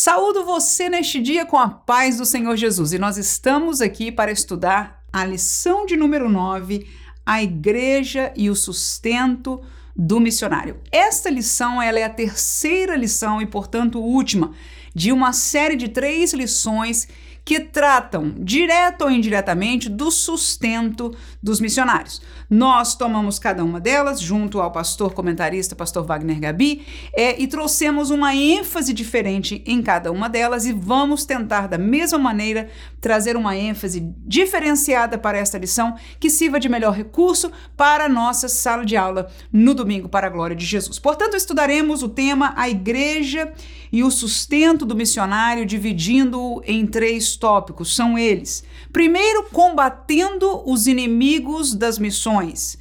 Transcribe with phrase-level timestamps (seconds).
[0.00, 4.30] Saúdo você neste dia com a paz do Senhor Jesus e nós estamos aqui para
[4.30, 6.86] estudar a lição de número 9,
[7.26, 9.60] a igreja e o sustento
[9.96, 10.78] do missionário.
[10.92, 14.52] Esta lição ela é a terceira lição e, portanto, última
[14.94, 17.08] de uma série de três lições
[17.48, 22.20] que tratam, direto ou indiretamente, do sustento dos missionários.
[22.50, 26.84] Nós tomamos cada uma delas, junto ao pastor comentarista, pastor Wagner Gabi,
[27.14, 32.18] é, e trouxemos uma ênfase diferente em cada uma delas e vamos tentar, da mesma
[32.18, 32.68] maneira,
[33.00, 38.46] trazer uma ênfase diferenciada para esta lição que sirva de melhor recurso para a nossa
[38.46, 40.98] sala de aula no domingo, para a glória de Jesus.
[40.98, 43.50] Portanto, estudaremos o tema A Igreja
[43.90, 51.74] e o Sustento do Missionário, dividindo em três tópicos são eles: primeiro, combatendo os inimigos
[51.74, 52.76] das missões.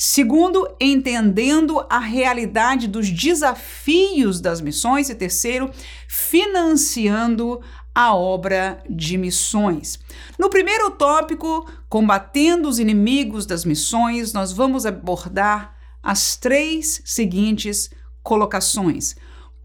[0.00, 5.10] Segundo, entendendo a realidade dos desafios das missões.
[5.10, 5.70] E terceiro,
[6.08, 7.60] financiando
[7.92, 9.98] a obra de missões.
[10.38, 17.90] No primeiro tópico, combatendo os inimigos das missões, nós vamos abordar as três seguintes
[18.22, 19.16] colocações.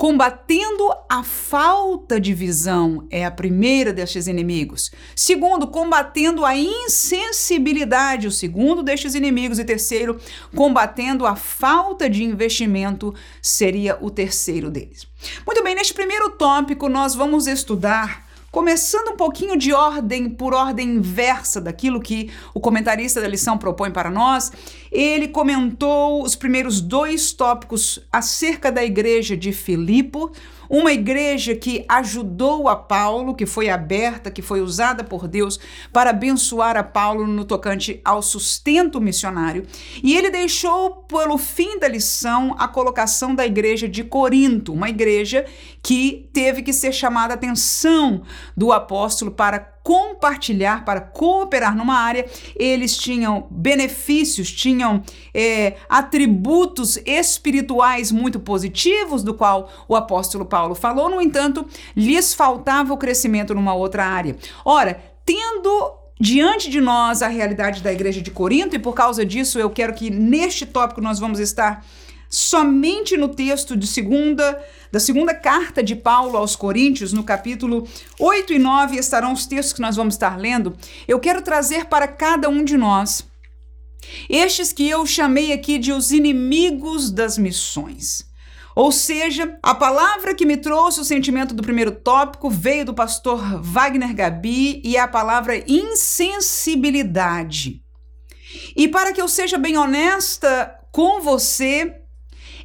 [0.04, 4.92] Combatendo a falta de visão é a primeira destes inimigos.
[5.16, 9.60] Segundo, combatendo a insensibilidade, o segundo destes inimigos.
[9.60, 10.20] E terceiro,
[10.54, 15.08] combatendo a falta de investimento seria o terceiro deles.
[15.46, 20.88] Muito bem, neste primeiro tópico nós vamos estudar Começando um pouquinho de ordem por ordem
[20.88, 24.52] inversa daquilo que o comentarista da lição propõe para nós,
[24.92, 30.32] ele comentou os primeiros dois tópicos acerca da igreja de Filipo,
[30.70, 35.60] uma igreja que ajudou a Paulo, que foi aberta, que foi usada por Deus
[35.92, 39.66] para abençoar a Paulo no tocante ao sustento missionário.
[40.04, 45.46] E ele deixou pelo fim da lição a colocação da igreja de Corinto, uma igreja
[45.82, 48.24] que teve que ser chamada a atenção
[48.56, 58.10] do apóstolo para compartilhar, para cooperar numa área, eles tinham benefícios, tinham é, atributos espirituais
[58.10, 63.74] muito positivos, do qual o apóstolo Paulo falou, no entanto, lhes faltava o crescimento numa
[63.74, 64.38] outra área.
[64.64, 69.60] Ora, tendo diante de nós a realidade da igreja de Corinto, e por causa disso
[69.60, 71.86] eu quero que neste tópico nós vamos estar
[72.34, 74.60] somente no texto de segunda,
[74.92, 77.88] da segunda carta de Paulo aos Coríntios, no capítulo
[78.20, 80.76] 8 e 9, estarão os textos que nós vamos estar lendo.
[81.08, 83.24] Eu quero trazer para cada um de nós
[84.28, 88.26] estes que eu chamei aqui de os inimigos das missões.
[88.76, 93.62] Ou seja, a palavra que me trouxe o sentimento do primeiro tópico veio do pastor
[93.62, 97.84] Wagner Gabi e é a palavra insensibilidade.
[98.76, 102.00] E para que eu seja bem honesta com você,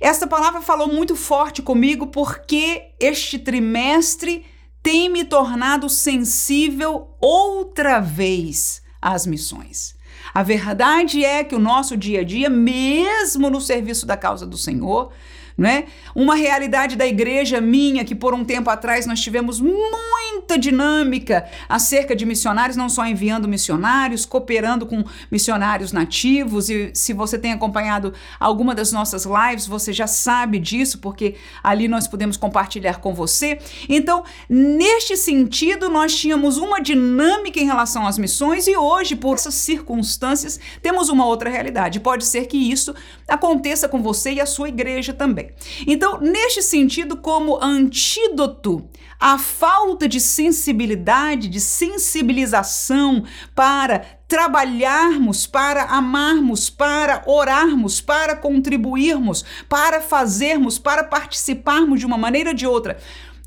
[0.01, 4.45] esta palavra falou muito forte comigo porque este trimestre
[4.83, 9.97] tem me tornado sensível outra vez às missões.
[10.33, 14.57] A verdade é que o nosso dia a dia, mesmo no serviço da causa do
[14.57, 15.13] Senhor,
[15.59, 15.87] né?
[16.15, 22.15] Uma realidade da igreja minha que por um tempo atrás nós tivemos muita dinâmica acerca
[22.15, 26.71] de missionários, não só enviando missionários, cooperando com missionários nativos.
[26.71, 31.89] E se você tem acompanhado alguma das nossas lives, você já sabe disso, porque ali
[31.89, 33.59] nós podemos compartilhar com você.
[33.89, 39.55] Então, neste sentido, nós tínhamos uma dinâmica em relação às missões e hoje, por essas
[39.55, 41.99] circunstâncias, temos uma outra realidade.
[41.99, 42.95] Pode ser que isso
[43.27, 45.48] aconteça com você e a sua igreja também.
[45.87, 48.89] Então, neste sentido, como antídoto
[49.21, 60.01] à falta de sensibilidade, de sensibilização para trabalharmos, para amarmos, para orarmos, para contribuirmos, para
[60.01, 62.99] fazermos, para participarmos de uma maneira ou de outra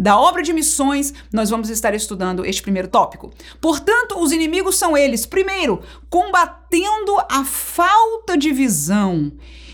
[0.02, 3.32] da obra de missões, nós vamos estar estudando este primeiro tópico.
[3.62, 9.32] Portanto, os inimigos são eles, primeiro, combatendo a falta de visão.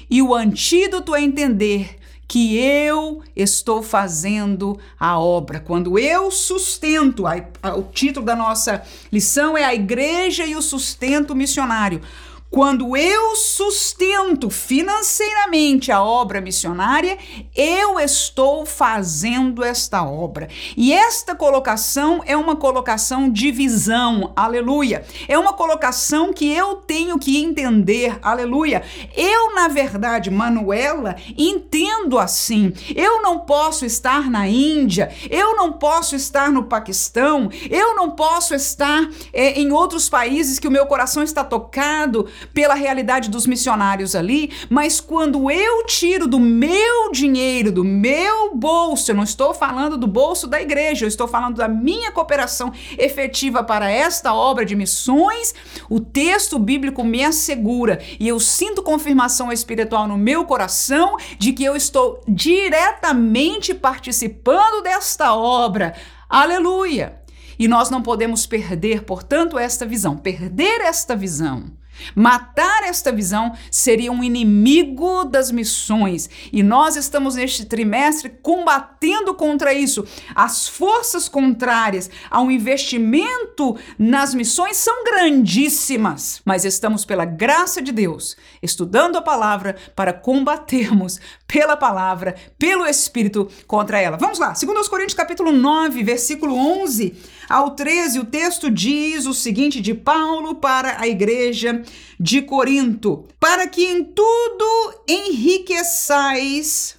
[0.09, 1.97] E o antídoto é entender
[2.27, 5.59] que eu estou fazendo a obra.
[5.59, 10.62] Quando eu sustento, a, a, o título da nossa lição é A Igreja e o
[10.62, 12.01] Sustento Missionário.
[12.49, 17.17] Quando eu sustento financeiramente a obra missionária,
[17.53, 20.47] eu estou fazendo esta obra.
[20.75, 25.03] E esta colocação é uma colocação de visão, aleluia.
[25.27, 28.81] É uma colocação que eu tenho que entender, aleluia.
[29.13, 32.73] Eu, na verdade, Manuela, entendo assim.
[32.95, 38.55] Eu não posso estar na Índia, eu não posso estar no Paquistão, eu não posso
[38.55, 44.16] estar é, em outros países que o meu coração está tocado pela realidade dos missionários
[44.16, 49.98] ali, mas quando eu tiro do meu dinheiro, do meu bolso, eu não estou falando
[49.98, 54.75] do bolso da igreja, eu estou falando da minha cooperação efetiva para esta obra de
[54.75, 55.54] missões,
[55.89, 61.63] o texto bíblico me assegura e eu sinto confirmação espiritual no meu coração de que
[61.63, 65.95] eu estou diretamente participando desta obra.
[66.30, 67.22] Aleluia!
[67.60, 70.16] E nós não podemos perder, portanto, esta visão.
[70.16, 71.76] Perder esta visão
[72.15, 79.73] Matar esta visão seria um inimigo das missões e nós estamos neste trimestre combatendo contra
[79.73, 80.05] isso.
[80.35, 88.35] As forças contrárias ao investimento nas missões são grandíssimas, mas estamos, pela graça de Deus,
[88.61, 94.17] estudando a palavra para combatermos pela palavra, pelo Espírito contra ela.
[94.17, 97.15] Vamos lá, 2 Coríntios capítulo 9, versículo 11
[97.49, 101.81] ao 13, o texto diz o seguinte de Paulo para a igreja
[102.19, 106.98] de Corinto: para que em tudo enriqueçais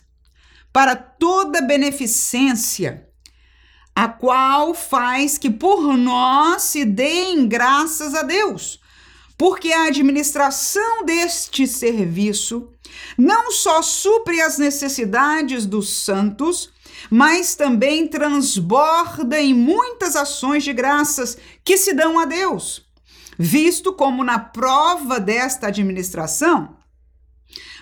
[0.72, 3.08] para toda beneficência,
[3.94, 8.80] a qual faz que por nós se deem graças a Deus.
[9.36, 12.72] Porque a administração deste serviço
[13.16, 16.70] não só supre as necessidades dos santos,
[17.10, 22.87] mas também transborda em muitas ações de graças que se dão a Deus,
[23.38, 26.76] visto como na prova desta administração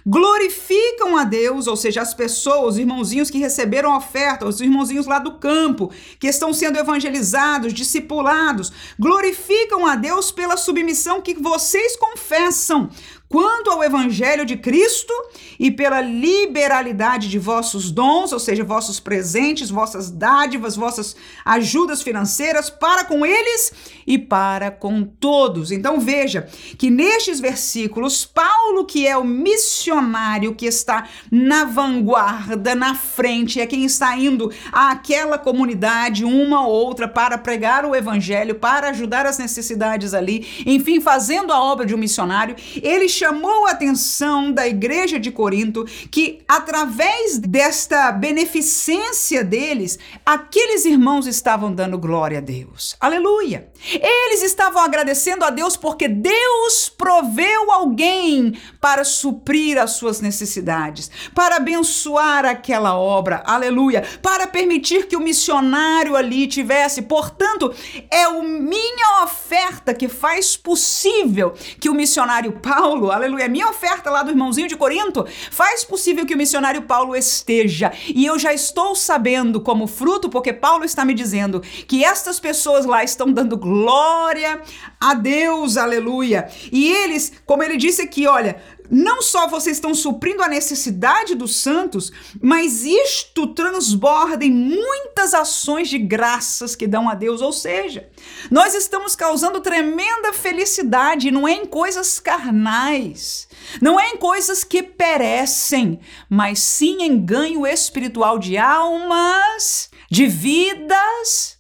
[0.06, 5.04] glorificam a Deus, ou seja, as pessoas, os irmãozinhos que receberam a oferta, os irmãozinhos
[5.04, 11.96] lá do campo, que estão sendo evangelizados, discipulados, glorificam a Deus pela submissão que vocês
[11.96, 12.88] confessam
[13.28, 15.12] quanto ao Evangelho de Cristo
[15.58, 22.70] e pela liberalidade de vossos dons, ou seja, vossos presentes, vossas dádivas, vossas ajudas financeiras
[22.70, 23.72] para com eles
[24.06, 25.72] e para com todos.
[25.72, 32.94] Então veja que nestes versículos, Paulo, que é o missionário que está na vanguarda, na
[32.94, 38.90] frente, é quem está indo àquela comunidade, uma ou outra, para pregar o Evangelho, para
[38.90, 44.52] ajudar as necessidades ali, enfim, fazendo a obra de um missionário, ele chamou a atenção
[44.52, 52.40] da igreja de Corinto que, através desta beneficência deles, aqueles irmãos estavam dando glória a
[52.40, 52.96] Deus.
[53.00, 53.70] Aleluia!
[53.92, 61.56] Eles estavam agradecendo a Deus porque Deus proveu alguém para suprir as suas necessidades, para
[61.56, 63.42] abençoar aquela obra.
[63.46, 64.04] Aleluia!
[64.22, 67.02] Para permitir que o missionário ali tivesse.
[67.02, 67.72] Portanto,
[68.10, 74.10] é a minha oferta que faz possível que o missionário Paulo Paulo, aleluia, minha oferta
[74.10, 77.92] lá do irmãozinho de Corinto faz possível que o missionário Paulo esteja.
[78.08, 82.84] E eu já estou sabendo como fruto, porque Paulo está me dizendo que estas pessoas
[82.84, 84.60] lá estão dando glória
[85.00, 86.48] a Deus, aleluia.
[86.72, 88.56] E eles, como ele disse aqui, olha,
[88.90, 95.88] não só vocês estão suprindo a necessidade dos santos, mas isto transborda em muitas ações
[95.88, 97.40] de graças que dão a Deus.
[97.40, 98.08] Ou seja,
[98.50, 103.48] nós estamos causando tremenda felicidade, não é em coisas carnais,
[103.80, 111.56] não é em coisas que perecem, mas sim em ganho espiritual de almas, de vidas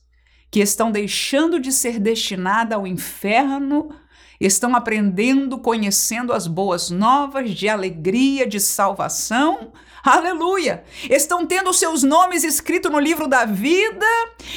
[0.50, 3.90] que estão deixando de ser destinada ao inferno
[4.40, 9.72] estão aprendendo, conhecendo as boas novas de alegria, de salvação
[10.06, 10.84] Aleluia!
[11.10, 14.06] Estão tendo seus nomes escritos no livro da vida,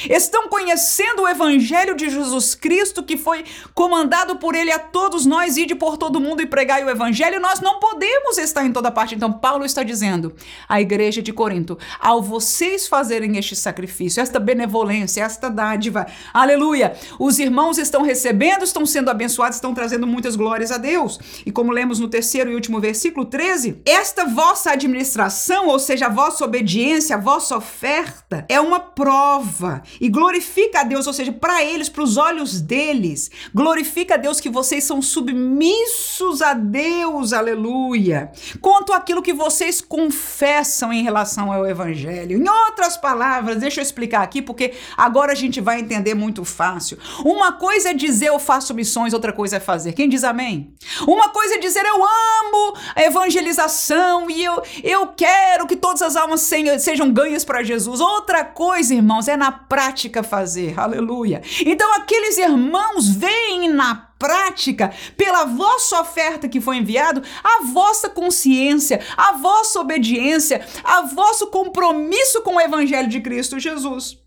[0.08, 5.56] estão conhecendo o evangelho de Jesus Cristo que foi comandado por ele a todos nós
[5.56, 7.40] ir por todo mundo e pregar o evangelho.
[7.40, 9.16] Nós não podemos estar em toda parte.
[9.16, 10.32] Então Paulo está dizendo
[10.68, 17.40] à igreja de Corinto: ao vocês fazerem este sacrifício, esta benevolência, esta dádiva, aleluia, os
[17.40, 21.18] irmãos estão recebendo, estão sendo abençoados, estão trazendo muitas glórias a Deus.
[21.44, 26.10] E como lemos no terceiro e último versículo 13, esta vossa administração ou seja, a
[26.10, 31.64] vossa obediência, a vossa oferta, é uma prova e glorifica a Deus, ou seja, para
[31.64, 38.30] eles, para os olhos deles, glorifica a Deus que vocês são submissos a Deus, aleluia.
[38.60, 42.38] Quanto aquilo que vocês confessam em relação ao Evangelho.
[42.38, 46.98] Em outras palavras, deixa eu explicar aqui, porque agora a gente vai entender muito fácil.
[47.24, 49.92] Uma coisa é dizer eu faço missões, outra coisa é fazer.
[49.92, 50.74] Quem diz amém?
[51.06, 56.02] Uma coisa é dizer eu amo a evangelização e eu, eu quero quero que todas
[56.02, 58.00] as almas sejam ganhas para Jesus.
[58.00, 60.78] Outra coisa, irmãos, é na prática fazer.
[60.78, 61.40] Aleluia.
[61.64, 69.00] Então, aqueles irmãos veem na prática, pela vossa oferta que foi enviado, a vossa consciência,
[69.16, 74.18] a vossa obediência, a vosso compromisso com o evangelho de Cristo Jesus.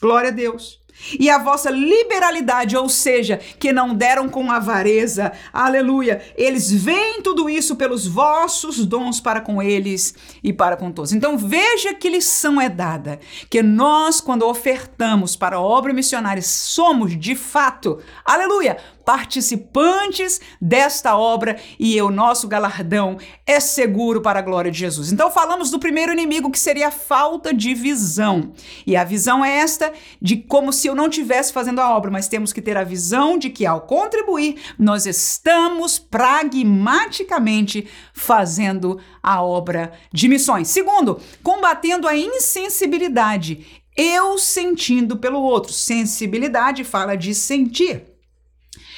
[0.00, 0.77] Glória a Deus.
[1.18, 7.48] E a vossa liberalidade, ou seja, que não deram com avareza, aleluia, eles veem tudo
[7.48, 11.12] isso pelos vossos dons para com eles e para com todos.
[11.12, 17.18] Então veja que lição é dada, que nós, quando ofertamos para a obra missionária, somos
[17.18, 18.76] de fato, aleluia,
[19.08, 25.10] participantes desta obra e o nosso galardão é seguro para a glória de Jesus.
[25.10, 28.52] Então falamos do primeiro inimigo que seria a falta de visão.
[28.86, 32.28] E a visão é esta de como se eu não tivesse fazendo a obra, mas
[32.28, 39.90] temos que ter a visão de que ao contribuir, nós estamos pragmaticamente fazendo a obra
[40.12, 40.68] de missões.
[40.68, 43.82] Segundo, combatendo a insensibilidade.
[43.96, 45.72] Eu sentindo pelo outro.
[45.72, 48.07] Sensibilidade fala de sentir.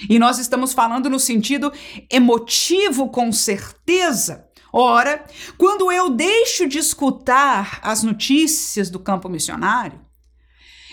[0.09, 1.73] E nós estamos falando no sentido
[2.11, 4.49] emotivo, com certeza.
[4.73, 5.25] Ora,
[5.59, 10.01] quando eu deixo de escutar as notícias do campo missionário,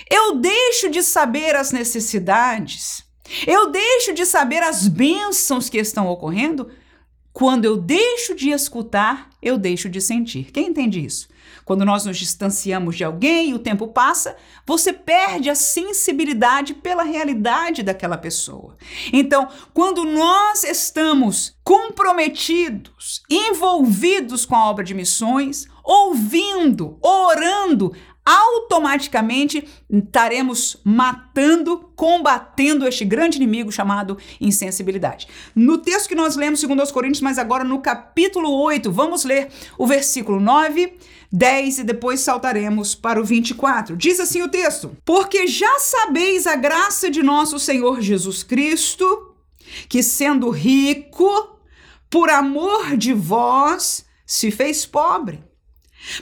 [0.10, 3.04] eu deixo de saber as necessidades,
[3.46, 6.70] eu deixo de saber as bênçãos que estão ocorrendo.
[7.34, 10.46] Quando eu deixo de escutar, eu deixo de sentir.
[10.52, 11.28] Quem entende isso?
[11.68, 17.04] Quando nós nos distanciamos de alguém e o tempo passa, você perde a sensibilidade pela
[17.04, 18.78] realidade daquela pessoa.
[19.12, 27.94] Então, quando nós estamos comprometidos, envolvidos com a obra de missões, ouvindo, orando,
[28.28, 35.30] automaticamente estaremos matando, combatendo este grande inimigo chamado insensibilidade.
[35.56, 39.48] No texto que nós lemos, segundo aos Coríntios, mas agora no capítulo 8, vamos ler
[39.78, 40.98] o versículo 9
[41.32, 43.96] 10 e depois saltaremos para o 24.
[43.98, 49.36] Diz assim o texto: Porque já sabeis a graça de nosso Senhor Jesus Cristo,
[49.90, 51.60] que sendo rico,
[52.10, 55.44] por amor de vós, se fez pobre,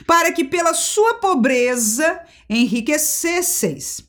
[0.06, 4.04] para que pela sua pobreza enriquecesseis.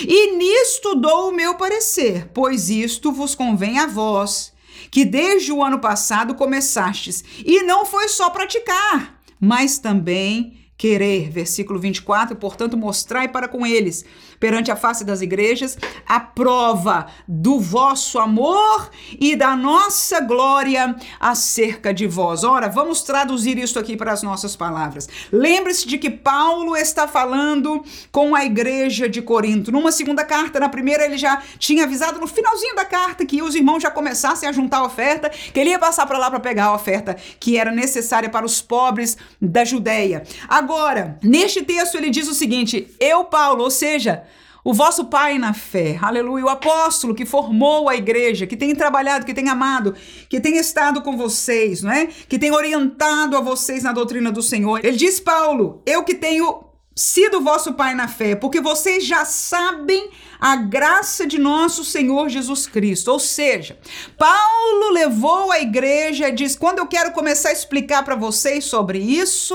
[0.00, 4.52] E nisto dou o meu parecer, pois isto vos convém a vós,
[4.90, 11.30] que desde o ano passado começastes, e não foi só praticar, mas também querer.
[11.30, 14.04] Versículo 24, portanto, mostrai para com eles
[14.42, 21.94] perante a face das igrejas a prova do vosso amor e da nossa glória acerca
[21.94, 22.42] de vós.
[22.42, 25.08] Ora, vamos traduzir isso aqui para as nossas palavras.
[25.30, 29.70] Lembre-se de que Paulo está falando com a igreja de Corinto.
[29.70, 33.54] Numa segunda carta, na primeira, ele já tinha avisado no finalzinho da carta que os
[33.54, 36.64] irmãos já começassem a juntar a oferta, que ele ia passar para lá para pegar
[36.64, 40.24] a oferta que era necessária para os pobres da Judéia.
[40.48, 44.24] Agora, neste texto, ele diz o seguinte: Eu, Paulo, ou seja,
[44.64, 49.26] o vosso pai na fé, aleluia, o apóstolo que formou a igreja, que tem trabalhado,
[49.26, 49.94] que tem amado,
[50.28, 52.06] que tem estado com vocês, não é?
[52.06, 54.84] Que tem orientado a vocês na doutrina do Senhor.
[54.84, 60.10] Ele diz, Paulo, eu que tenho sido vosso pai na fé, porque vocês já sabem
[60.40, 63.12] a graça de nosso Senhor Jesus Cristo.
[63.12, 63.78] Ou seja,
[64.18, 68.98] Paulo levou a igreja e diz: quando eu quero começar a explicar para vocês sobre
[68.98, 69.54] isso,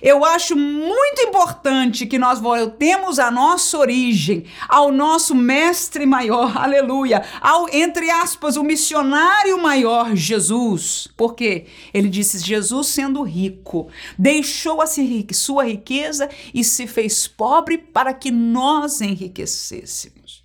[0.00, 7.24] eu acho muito importante que nós voltemos à nossa origem, ao nosso mestre maior, aleluia,
[7.40, 11.08] ao, entre aspas, o missionário maior, Jesus.
[11.16, 13.88] Porque ele disse: Jesus, sendo rico,
[14.18, 14.86] deixou a
[15.32, 20.42] sua riqueza e se fez pobre para que nós enriquecêssemos.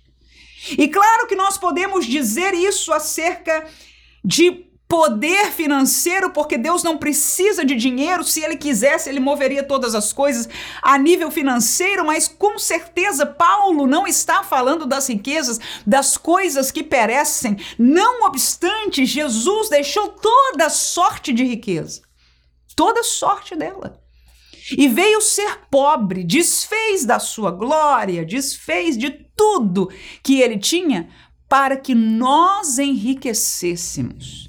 [0.76, 3.66] E claro que nós podemos dizer isso acerca
[4.24, 8.24] de poder financeiro, porque Deus não precisa de dinheiro.
[8.24, 10.48] Se ele quisesse, ele moveria todas as coisas
[10.82, 16.82] a nível financeiro, mas com certeza Paulo não está falando das riquezas, das coisas que
[16.82, 17.58] perecem.
[17.78, 22.00] Não obstante, Jesus deixou toda sorte de riqueza,
[22.74, 24.00] toda sorte dela.
[24.76, 29.90] E veio ser pobre, desfez da sua glória, desfez de tudo
[30.22, 31.08] que ele tinha
[31.48, 34.47] para que nós enriquecêssemos.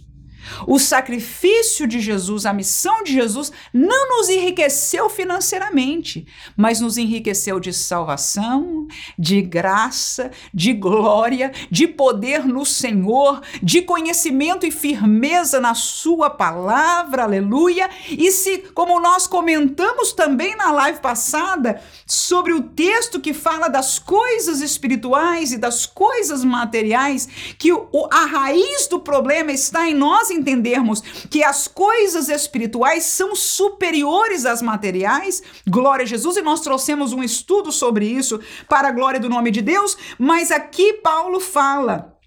[0.67, 6.25] O sacrifício de Jesus, a missão de Jesus, não nos enriqueceu financeiramente,
[6.55, 8.87] mas nos enriqueceu de salvação,
[9.17, 17.23] de graça, de glória, de poder no Senhor, de conhecimento e firmeza na Sua palavra,
[17.23, 17.89] aleluia.
[18.09, 23.99] E se, como nós comentamos também na live passada, sobre o texto que fala das
[23.99, 27.27] coisas espirituais e das coisas materiais,
[27.57, 27.71] que
[28.11, 34.61] a raiz do problema está em nós entendermos que as coisas espirituais são superiores às
[34.61, 39.29] materiais, glória a Jesus, e nós trouxemos um estudo sobre isso para a glória do
[39.29, 42.17] nome de Deus, mas aqui Paulo fala.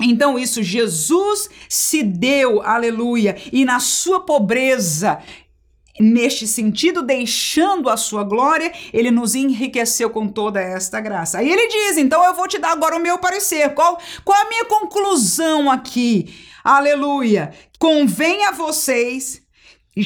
[0.00, 5.20] Então, isso, Jesus se deu, aleluia, e na sua pobreza,
[5.98, 11.38] neste sentido, deixando a sua glória, ele nos enriqueceu com toda esta graça.
[11.38, 13.74] Aí ele diz: então eu vou te dar agora o meu parecer.
[13.74, 16.47] Qual, qual a minha conclusão aqui?
[16.68, 17.54] Aleluia!
[17.78, 19.40] Convém a vocês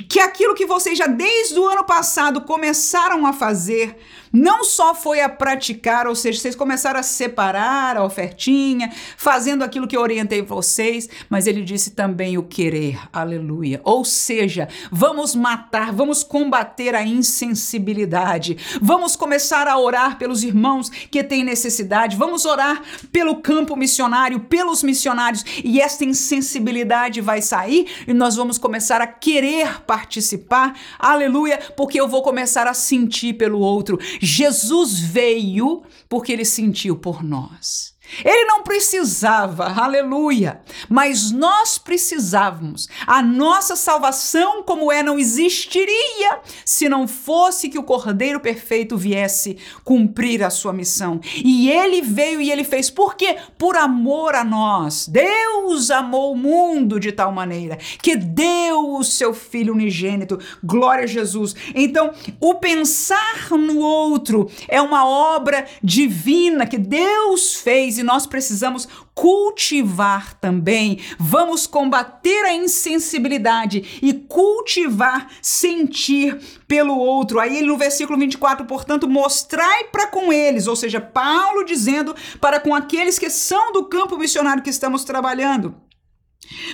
[0.08, 3.96] que aquilo que vocês já desde o ano passado começaram a fazer,
[4.32, 9.86] não só foi a praticar, ou seja, vocês começaram a separar a ofertinha, fazendo aquilo
[9.86, 13.80] que eu orientei vocês, mas ele disse também o querer, aleluia.
[13.84, 21.22] Ou seja, vamos matar, vamos combater a insensibilidade, vamos começar a orar pelos irmãos que
[21.22, 28.14] têm necessidade, vamos orar pelo campo missionário, pelos missionários, e esta insensibilidade vai sair e
[28.14, 33.98] nós vamos começar a querer participar, aleluia, porque eu vou começar a sentir pelo outro.
[34.24, 37.91] Jesus veio porque ele sentiu por nós.
[38.24, 42.88] Ele não precisava, aleluia, mas nós precisávamos.
[43.06, 49.56] A nossa salvação, como é, não existiria se não fosse que o Cordeiro Perfeito viesse
[49.84, 51.20] cumprir a sua missão.
[51.36, 53.36] E ele veio e ele fez, por quê?
[53.56, 55.08] Por amor a nós.
[55.08, 60.38] Deus amou o mundo de tal maneira que deu o seu Filho unigênito.
[60.62, 61.54] Glória a Jesus.
[61.74, 68.86] Então, o pensar no outro é uma obra divina que Deus fez e nós precisamos
[69.14, 71.00] cultivar também.
[71.18, 77.40] Vamos combater a insensibilidade e cultivar sentir pelo outro.
[77.40, 82.74] Aí no versículo 24, portanto, mostrai para com eles, ou seja, Paulo dizendo para com
[82.74, 85.74] aqueles que são do campo missionário que estamos trabalhando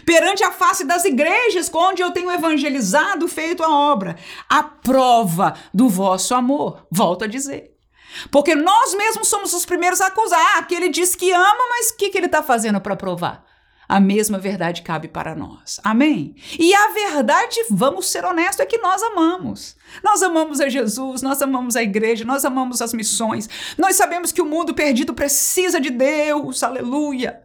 [0.04, 4.16] perante a face das igrejas onde eu tenho evangelizado, feito a obra,
[4.48, 6.86] a prova do vosso amor.
[6.90, 7.77] Volto a dizer.
[8.30, 11.90] Porque nós mesmos somos os primeiros a acusar ah, que ele diz que ama, mas
[11.90, 13.46] o que, que ele está fazendo para provar?
[13.88, 15.80] A mesma verdade cabe para nós.
[15.82, 16.34] Amém?
[16.58, 19.76] E a verdade, vamos ser honestos, é que nós amamos.
[20.04, 23.48] Nós amamos a Jesus, nós amamos a igreja, nós amamos as missões.
[23.78, 27.42] Nós sabemos que o mundo perdido precisa de Deus, aleluia.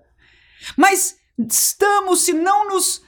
[0.76, 1.16] Mas
[1.50, 3.02] estamos, se não nos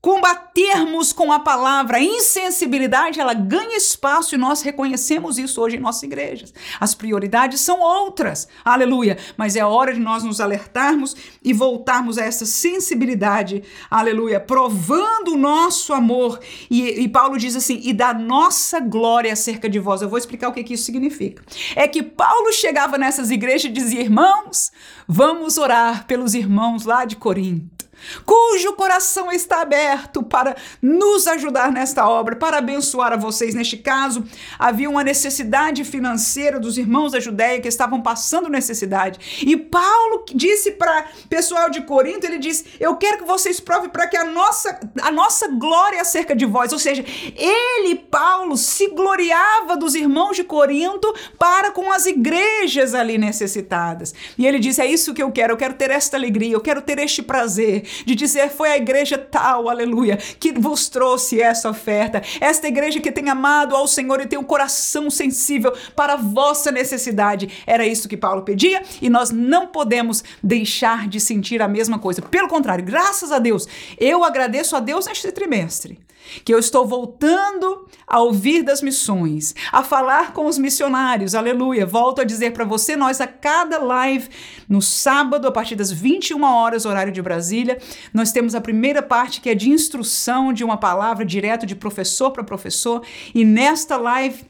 [0.00, 1.96] combatermos com a palavra.
[1.96, 6.54] A insensibilidade, ela ganha espaço e nós reconhecemos isso hoje em nossas igrejas.
[6.78, 9.18] As prioridades são outras, aleluia.
[9.36, 15.38] Mas é hora de nós nos alertarmos e voltarmos a essa sensibilidade, aleluia, provando o
[15.38, 16.38] nosso amor.
[16.70, 20.00] E, e Paulo diz assim: e da nossa glória acerca de vós.
[20.00, 21.42] Eu vou explicar o que, que isso significa.
[21.74, 24.70] É que Paulo chegava nessas igrejas e dizia: irmãos,
[25.06, 27.77] vamos orar pelos irmãos lá de Corinto
[28.24, 33.54] cujo coração está aberto para nos ajudar nesta obra, para abençoar a vocês.
[33.54, 34.24] Neste caso,
[34.58, 39.44] havia uma necessidade financeira dos irmãos da Judéia que estavam passando necessidade.
[39.46, 43.90] E Paulo disse para o pessoal de Corinto, ele disse: "Eu quero que vocês provem
[43.90, 47.04] para que a nossa a nossa glória acerca de vós", ou seja,
[47.36, 54.14] ele Paulo se gloriava dos irmãos de Corinto para com as igrejas ali necessitadas.
[54.36, 56.82] E ele disse: "É isso que eu quero, eu quero ter esta alegria, eu quero
[56.82, 62.22] ter este prazer de dizer foi a igreja tal, aleluia, que vos trouxe essa oferta.
[62.40, 66.70] Esta igreja que tem amado ao Senhor e tem um coração sensível para a vossa
[66.70, 67.62] necessidade.
[67.66, 72.22] Era isso que Paulo pedia e nós não podemos deixar de sentir a mesma coisa.
[72.22, 73.66] Pelo contrário, graças a Deus,
[73.98, 75.98] eu agradeço a Deus neste trimestre
[76.44, 81.86] que eu estou voltando a ouvir das missões, a falar com os missionários, aleluia.
[81.86, 84.28] Volto a dizer para você, nós a cada live,
[84.68, 87.77] no sábado, a partir das 21 horas, horário de Brasília,
[88.12, 92.30] nós temos a primeira parte que é de instrução de uma palavra direto de professor
[92.30, 93.02] para professor,
[93.34, 94.44] e nesta live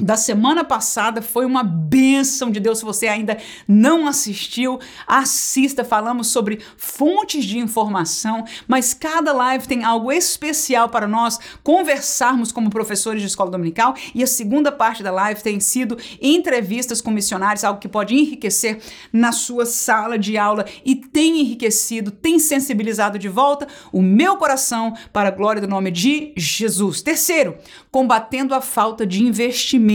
[0.00, 2.78] da semana passada foi uma bênção de Deus.
[2.78, 3.36] Se você ainda
[3.68, 5.84] não assistiu, assista.
[5.84, 12.70] Falamos sobre fontes de informação, mas cada live tem algo especial para nós conversarmos como
[12.70, 13.94] professores de escola dominical.
[14.14, 18.80] E a segunda parte da live tem sido entrevistas com missionários, algo que pode enriquecer
[19.12, 24.94] na sua sala de aula e tem enriquecido, tem sensibilizado de volta o meu coração
[25.12, 27.02] para a glória do nome de Jesus.
[27.02, 27.56] Terceiro,
[27.90, 29.89] combatendo a falta de investimento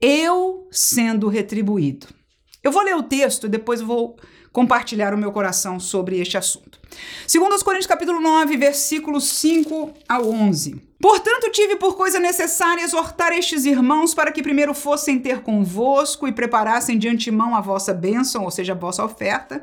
[0.00, 2.06] eu sendo retribuído.
[2.62, 4.16] Eu vou ler o texto e depois vou
[4.52, 6.80] compartilhar o meu coração sobre este assunto.
[7.26, 10.80] Segundo os Coríntios capítulo 9, versículos 5 ao 11.
[11.00, 16.32] Portanto, tive por coisa necessária exortar estes irmãos para que primeiro fossem ter convosco e
[16.32, 19.62] preparassem de antemão a vossa bênção, ou seja, a vossa oferta,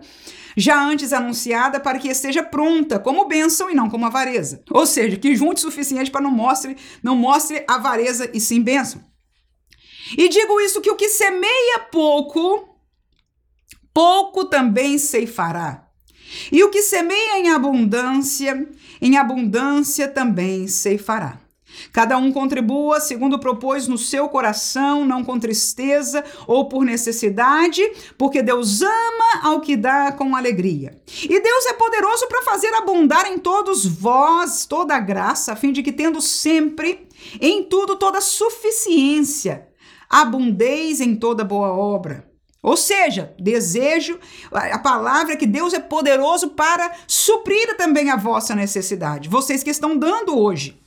[0.57, 4.61] já antes anunciada, para que esteja pronta como bênção e não como avareza.
[4.69, 9.10] Ou seja, que junte o suficiente para não mostre, não mostre avareza e sim bênção.
[10.17, 12.77] E digo isso que o que semeia pouco,
[13.93, 15.87] pouco também ceifará.
[16.51, 18.69] E o que semeia em abundância,
[19.01, 21.39] em abundância também ceifará.
[21.91, 27.81] Cada um contribua segundo propôs no seu coração, não com tristeza ou por necessidade,
[28.17, 30.95] porque Deus ama ao que dá com alegria.
[31.23, 35.71] E Deus é poderoso para fazer abundar em todos vós toda a graça, a fim
[35.71, 37.07] de que, tendo sempre
[37.39, 39.67] em tudo toda suficiência,
[40.11, 42.29] abundeis em toda boa obra.
[42.61, 44.19] Ou seja, desejo,
[44.51, 49.71] a palavra é que Deus é poderoso para suprir também a vossa necessidade, vocês que
[49.71, 50.79] estão dando hoje.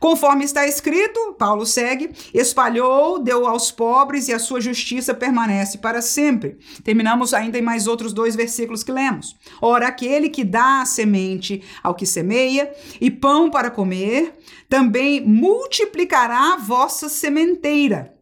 [0.00, 6.02] Conforme está escrito, Paulo segue, espalhou, deu aos pobres e a sua justiça permanece para
[6.02, 6.58] sempre.
[6.82, 9.36] Terminamos ainda em mais outros dois versículos que lemos.
[9.62, 14.34] Ora, aquele que dá a semente ao que semeia e pão para comer,
[14.68, 18.13] também multiplicará a vossa sementeira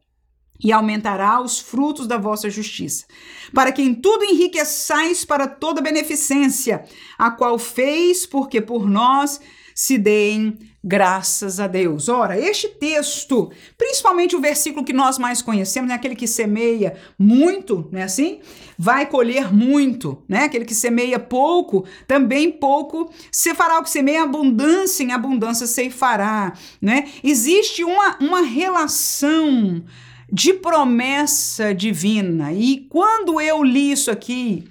[0.63, 3.05] e aumentará os frutos da vossa justiça,
[3.53, 6.85] para que em tudo enriqueçais para toda beneficência,
[7.19, 9.41] a qual fez, porque por nós
[9.75, 12.09] se deem graças a Deus.
[12.09, 17.89] Ora, este texto, principalmente o versículo que nós mais conhecemos, né, aquele que semeia muito,
[17.93, 18.41] né, assim,
[18.77, 20.45] vai colher muito, né?
[20.45, 26.53] Aquele que semeia pouco, também pouco se fará o que semeia abundância, em abundância ceifará,
[26.81, 27.09] né?
[27.23, 29.85] Existe uma, uma relação
[30.33, 32.55] de promessa divina.
[32.55, 34.65] E quando eu li isso aqui,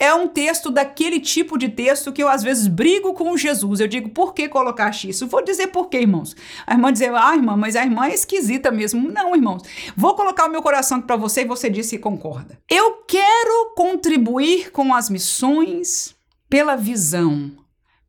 [0.00, 3.78] é um texto daquele tipo de texto que eu às vezes brigo com Jesus.
[3.78, 5.28] Eu digo, por que colocaste isso?
[5.28, 6.34] Vou dizer por quê, irmãos.
[6.66, 9.08] A irmã dizer, ah, irmã, mas a irmã é esquisita mesmo.
[9.08, 9.62] Não, irmãos.
[9.96, 12.58] Vou colocar o meu coração para você e você disse concorda.
[12.68, 16.14] Eu quero contribuir com as missões
[16.50, 17.52] pela visão,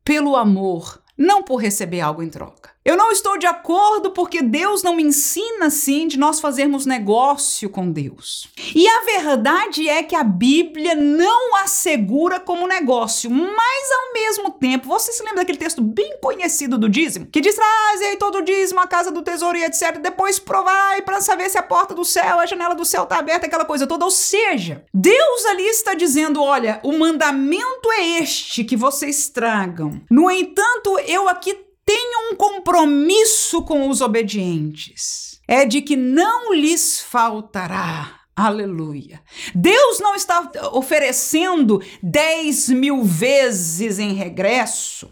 [0.04, 2.75] pelo amor, não por receber algo em troca.
[2.86, 7.90] Eu não estou de acordo porque Deus não ensina assim de nós fazermos negócio com
[7.90, 8.48] Deus.
[8.72, 14.86] E a verdade é que a Bíblia não assegura como negócio, mas ao mesmo tempo,
[14.86, 17.26] você se lembra daquele texto bem conhecido do dízimo?
[17.26, 19.98] Que diz: aí todo o dízimo, a casa do tesouro e etc.
[19.98, 23.46] Depois provai para saber se a porta do céu, a janela do céu está aberta,
[23.46, 24.04] aquela coisa toda.
[24.04, 30.00] Ou seja, Deus ali está dizendo: olha, o mandamento é este que vocês tragam.
[30.08, 35.40] No entanto, eu aqui tenho um compromisso com os obedientes.
[35.46, 38.22] É de que não lhes faltará.
[38.34, 39.22] Aleluia.
[39.54, 45.10] Deus não está oferecendo 10 mil vezes em regresso.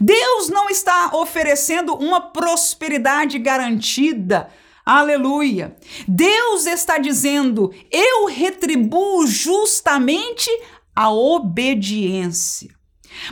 [0.00, 4.48] Deus não está oferecendo uma prosperidade garantida.
[4.86, 5.76] Aleluia.
[6.06, 10.48] Deus está dizendo: eu retribuo justamente
[10.94, 12.70] a obediência.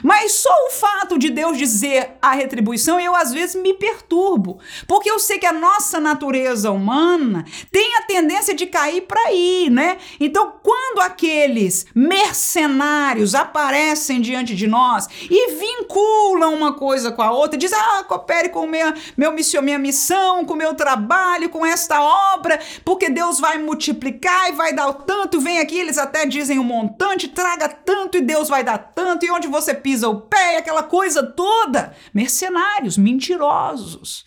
[0.02, 5.10] Mas só o fato de Deus dizer a retribuição, eu às vezes me perturbo, porque
[5.10, 9.98] eu sei que a nossa natureza humana tem a tendência de cair para aí, né?
[10.18, 17.58] Então, quando aqueles mercenários aparecem diante de nós e vinculam uma coisa com a outra,
[17.58, 22.00] diz: "Ah, coopere com minha meu missão, minha missão, com meu trabalho, com esta
[22.34, 25.40] obra, porque Deus vai multiplicar e vai dar o tanto".
[25.40, 29.24] Vem aqui, eles até dizem um montante, traga tanto e Deus vai dar tanto.
[29.24, 31.94] E onde você pisa o pé, aquela coisa toda.
[32.12, 34.24] Mercenários, mentirosos.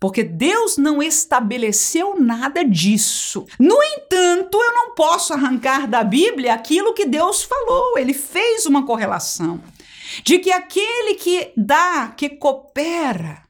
[0.00, 3.46] Porque Deus não estabeleceu nada disso.
[3.58, 7.98] No entanto, eu não posso arrancar da Bíblia aquilo que Deus falou.
[7.98, 9.60] Ele fez uma correlação
[10.22, 13.42] de que aquele que dá, que coopera,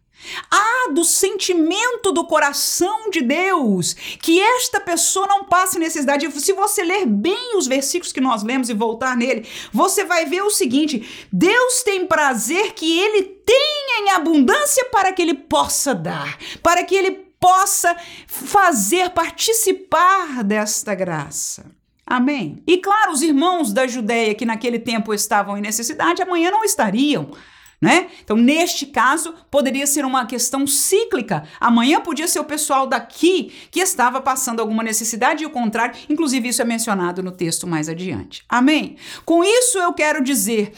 [0.50, 6.30] ah, do sentimento do coração de Deus, que esta pessoa não passe necessidade.
[6.40, 10.42] Se você ler bem os versículos que nós lemos e voltar nele, você vai ver
[10.42, 16.38] o seguinte: Deus tem prazer que ele tenha em abundância para que ele possa dar,
[16.62, 21.78] para que ele possa fazer participar desta graça.
[22.06, 22.62] Amém.
[22.66, 27.32] E claro, os irmãos da Judéia que naquele tempo estavam em necessidade, amanhã não estariam
[27.80, 28.08] né?
[28.22, 31.44] Então, neste caso, poderia ser uma questão cíclica.
[31.60, 35.96] Amanhã podia ser o pessoal daqui que estava passando alguma necessidade e o contrário.
[36.08, 38.44] Inclusive, isso é mencionado no texto mais adiante.
[38.48, 38.96] Amém?
[39.24, 40.72] Com isso, eu quero dizer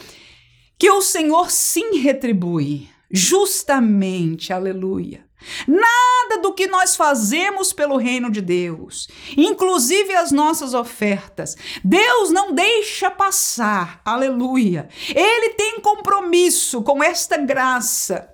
[0.77, 5.25] que o Senhor sim retribui justamente, aleluia.
[5.67, 12.53] Nada do que nós fazemos pelo reino de Deus, inclusive as nossas ofertas, Deus não
[12.53, 14.89] deixa passar, aleluia.
[15.09, 18.31] Ele tem compromisso com esta graça.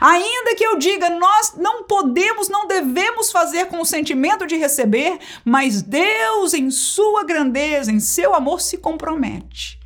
[0.00, 5.18] Ainda que eu diga, nós não podemos, não devemos fazer com o sentimento de receber,
[5.44, 9.77] mas Deus, em sua grandeza, em seu amor, se compromete.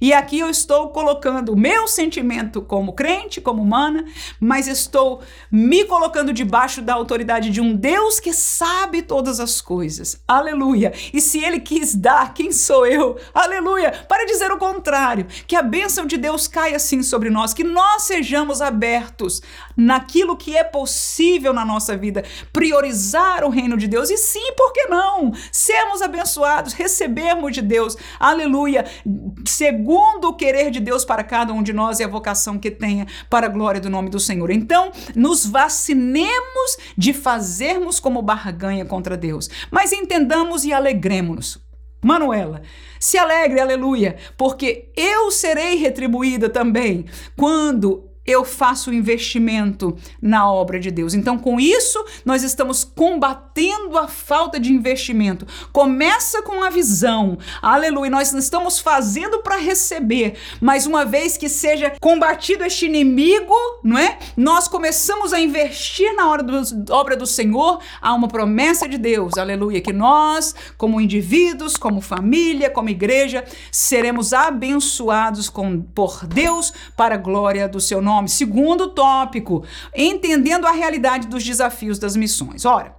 [0.00, 4.04] E aqui eu estou colocando o meu sentimento como crente, como humana,
[4.40, 10.22] mas estou me colocando debaixo da autoridade de um Deus que sabe todas as coisas.
[10.26, 10.92] Aleluia!
[11.12, 13.18] E se ele quis dar, quem sou eu?
[13.34, 13.92] Aleluia!
[14.08, 18.02] Para dizer o contrário, que a bênção de Deus caia assim sobre nós, que nós
[18.02, 19.42] sejamos abertos
[19.78, 24.72] naquilo que é possível na nossa vida, priorizar o reino de Deus e sim, por
[24.72, 25.32] que não?
[25.52, 27.96] Sermos abençoados, recebermos de Deus.
[28.18, 28.84] Aleluia!
[29.46, 33.06] Segundo o querer de Deus para cada um de nós e a vocação que tenha
[33.30, 34.50] para a glória do nome do Senhor.
[34.50, 41.68] Então, nos vacinemos de fazermos como barganha contra Deus, mas entendamos e alegremos-nos.
[42.02, 42.62] Manuela,
[43.00, 50.90] se alegre, aleluia, porque eu serei retribuída também quando eu faço investimento na obra de
[50.90, 51.14] Deus.
[51.14, 55.46] Então, com isso, nós estamos combatendo a falta de investimento.
[55.72, 58.10] Começa com a visão, aleluia.
[58.10, 64.18] Nós estamos fazendo para receber, mas uma vez que seja combatido este inimigo, não é?
[64.36, 67.80] Nós começamos a investir na obra do Senhor.
[67.98, 74.34] Há uma promessa de Deus, aleluia, que nós, como indivíduos, como família, como igreja, seremos
[74.34, 78.28] abençoados com, por Deus para a glória do seu nome nome.
[78.28, 82.64] Segundo tópico, entendendo a realidade dos desafios das missões.
[82.64, 82.96] Ora,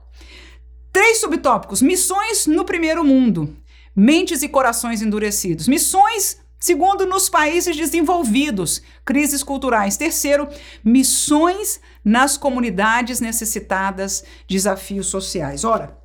[0.92, 3.56] três subtópicos: missões no primeiro mundo,
[3.96, 5.68] mentes e corações endurecidos.
[5.68, 9.96] Missões Segundo, nos países desenvolvidos, crises culturais.
[9.96, 10.50] Terceiro,
[10.84, 15.64] missões nas comunidades necessitadas, desafios sociais.
[15.64, 15.98] Ora,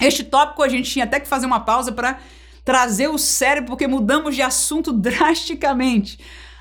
[0.00, 2.18] este tópico a gente tinha até que fazer uma pausa para
[2.64, 6.18] trazer o cérebro, porque mudamos de assunto drasticamente.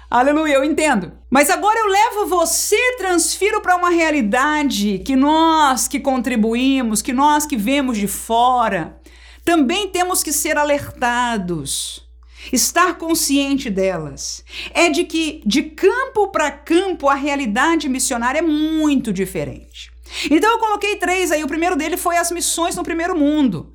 [0.09, 1.11] Aleluia, eu entendo.
[1.29, 7.45] Mas agora eu levo você, transfiro para uma realidade que nós que contribuímos, que nós
[7.45, 8.99] que vemos de fora,
[9.45, 12.03] também temos que ser alertados.
[12.51, 14.43] Estar consciente delas.
[14.73, 19.91] É de que de campo para campo a realidade missionária é muito diferente.
[20.31, 21.43] Então eu coloquei três aí.
[21.43, 23.73] O primeiro dele foi as missões no primeiro mundo.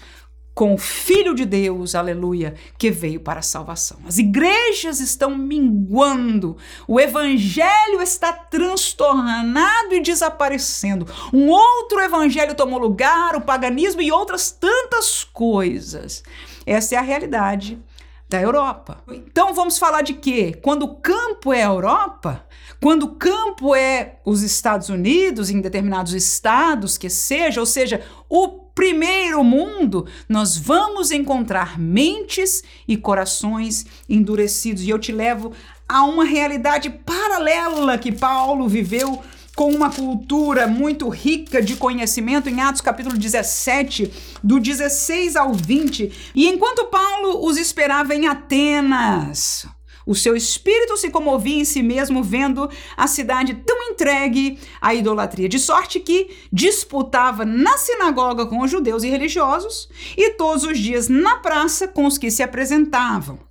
[0.58, 4.00] com o Filho de Deus, aleluia, que veio para a salvação.
[4.08, 6.58] As igrejas estão minguando,
[6.88, 11.06] o evangelho está transtornado e desaparecendo.
[11.32, 16.24] Um outro evangelho tomou lugar, o paganismo e outras tantas coisas.
[16.66, 17.80] Essa é a realidade
[18.28, 19.04] da Europa.
[19.08, 20.58] Então vamos falar de quê?
[20.64, 22.47] Quando o campo é a Europa,
[22.82, 28.48] quando o campo é os Estados Unidos, em determinados estados que seja, ou seja, o
[28.78, 34.84] primeiro mundo, nós vamos encontrar mentes e corações endurecidos.
[34.84, 35.52] E eu te levo
[35.90, 39.24] a uma realidade paralela que Paulo viveu
[39.56, 44.14] com uma cultura muito rica de conhecimento, em Atos capítulo 17,
[44.44, 46.32] do 16 ao 20.
[46.36, 49.66] E enquanto Paulo os esperava em Atenas,
[50.08, 55.50] o seu espírito se comovia em si mesmo vendo a cidade tão entregue à idolatria,
[55.50, 61.10] de sorte que disputava na sinagoga com os judeus e religiosos e todos os dias
[61.10, 63.46] na praça com os que se apresentavam.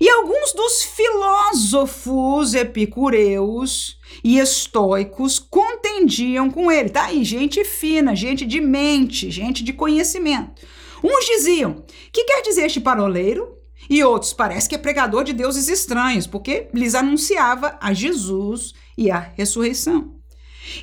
[0.00, 6.88] E alguns dos filósofos epicureus e estoicos contendiam com ele.
[6.88, 10.62] Tá aí, gente fina, gente de mente, gente de conhecimento.
[11.02, 13.57] Uns diziam: que quer dizer este paroleiro?
[13.88, 19.10] E outros, parece que é pregador de deuses estranhos, porque lhes anunciava a Jesus e
[19.10, 20.14] a ressurreição.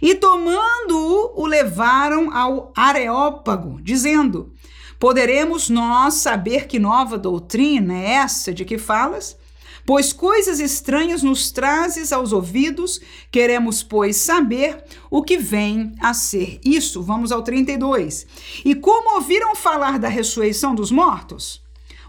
[0.01, 4.53] E tomando-o, o levaram ao Areópago, dizendo:
[4.99, 9.37] Poderemos nós saber que nova doutrina é essa de que falas?
[9.85, 12.99] Pois coisas estranhas nos trazes aos ouvidos,
[13.31, 16.59] queremos, pois, saber o que vem a ser.
[16.65, 18.25] Isso, vamos ao 32.
[18.65, 21.64] E como ouviram falar da ressurreição dos mortos?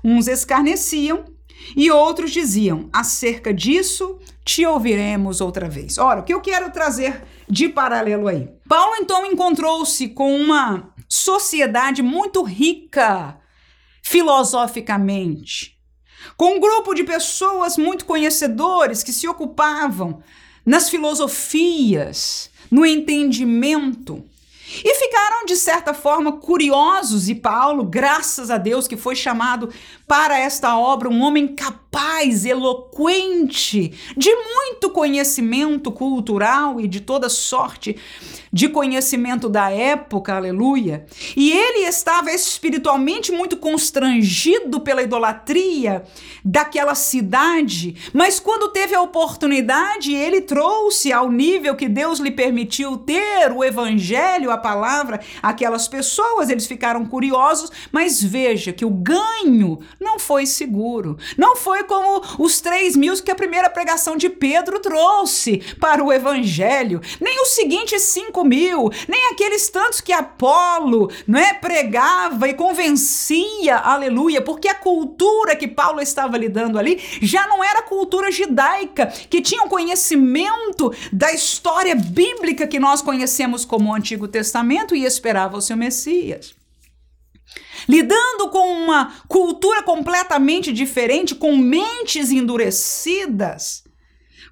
[0.09, 1.25] Uns escarneciam
[1.77, 5.99] e outros diziam: acerca disso te ouviremos outra vez.
[5.99, 8.49] Ora, o que eu quero trazer de paralelo aí?
[8.69, 13.37] Paulo então encontrou-se com uma sociedade muito rica
[14.01, 15.77] filosoficamente,
[16.37, 20.23] com um grupo de pessoas muito conhecedores que se ocupavam
[20.65, 24.25] nas filosofias, no entendimento.
[24.85, 29.73] E ficaram, de certa forma, curiosos, e Paulo, graças a Deus, que foi chamado
[30.07, 31.86] para esta obra, um homem capaz,
[32.45, 37.97] eloquente, de muito conhecimento cultural e de toda sorte
[38.57, 41.05] de conhecimento da época, aleluia.
[41.37, 46.05] E ele estava espiritualmente muito constrangido pela idolatria
[46.43, 52.97] daquela cidade, mas quando teve a oportunidade, ele trouxe ao nível que Deus lhe permitiu
[52.97, 59.81] ter o evangelho, a palavra, aquelas pessoas, eles ficaram curiosos, mas veja que o ganho
[60.01, 61.19] não foi seguro.
[61.37, 66.13] Não foi como os três mil que a primeira pregação de Pedro trouxe para o
[66.13, 72.55] evangelho, nem os seguintes cinco mil, nem aqueles tantos que Apolo não é, pregava e
[72.55, 79.07] convencia, aleluia, porque a cultura que Paulo estava lidando ali já não era cultura judaica,
[79.07, 85.05] que tinha um conhecimento da história bíblica que nós conhecemos como o Antigo Testamento e
[85.05, 86.55] esperava o seu Messias
[87.89, 93.85] lidando com uma cultura completamente diferente, com mentes endurecidas.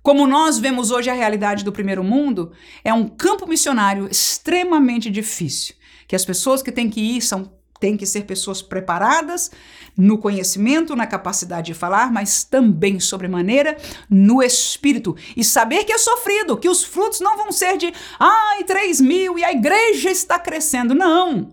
[0.02, 2.52] Como nós vemos hoje a realidade do primeiro mundo,
[2.84, 5.74] é um campo missionário extremamente difícil,
[6.06, 9.50] que as pessoas que têm que ir são têm que ser pessoas preparadas
[9.96, 13.76] no conhecimento, na capacidade de falar, mas também sobremaneira
[14.08, 15.14] no espírito.
[15.36, 19.38] E saber que é sofrido, que os frutos não vão ser de ai, três mil
[19.38, 20.94] e a igreja está crescendo.
[20.94, 21.52] Não.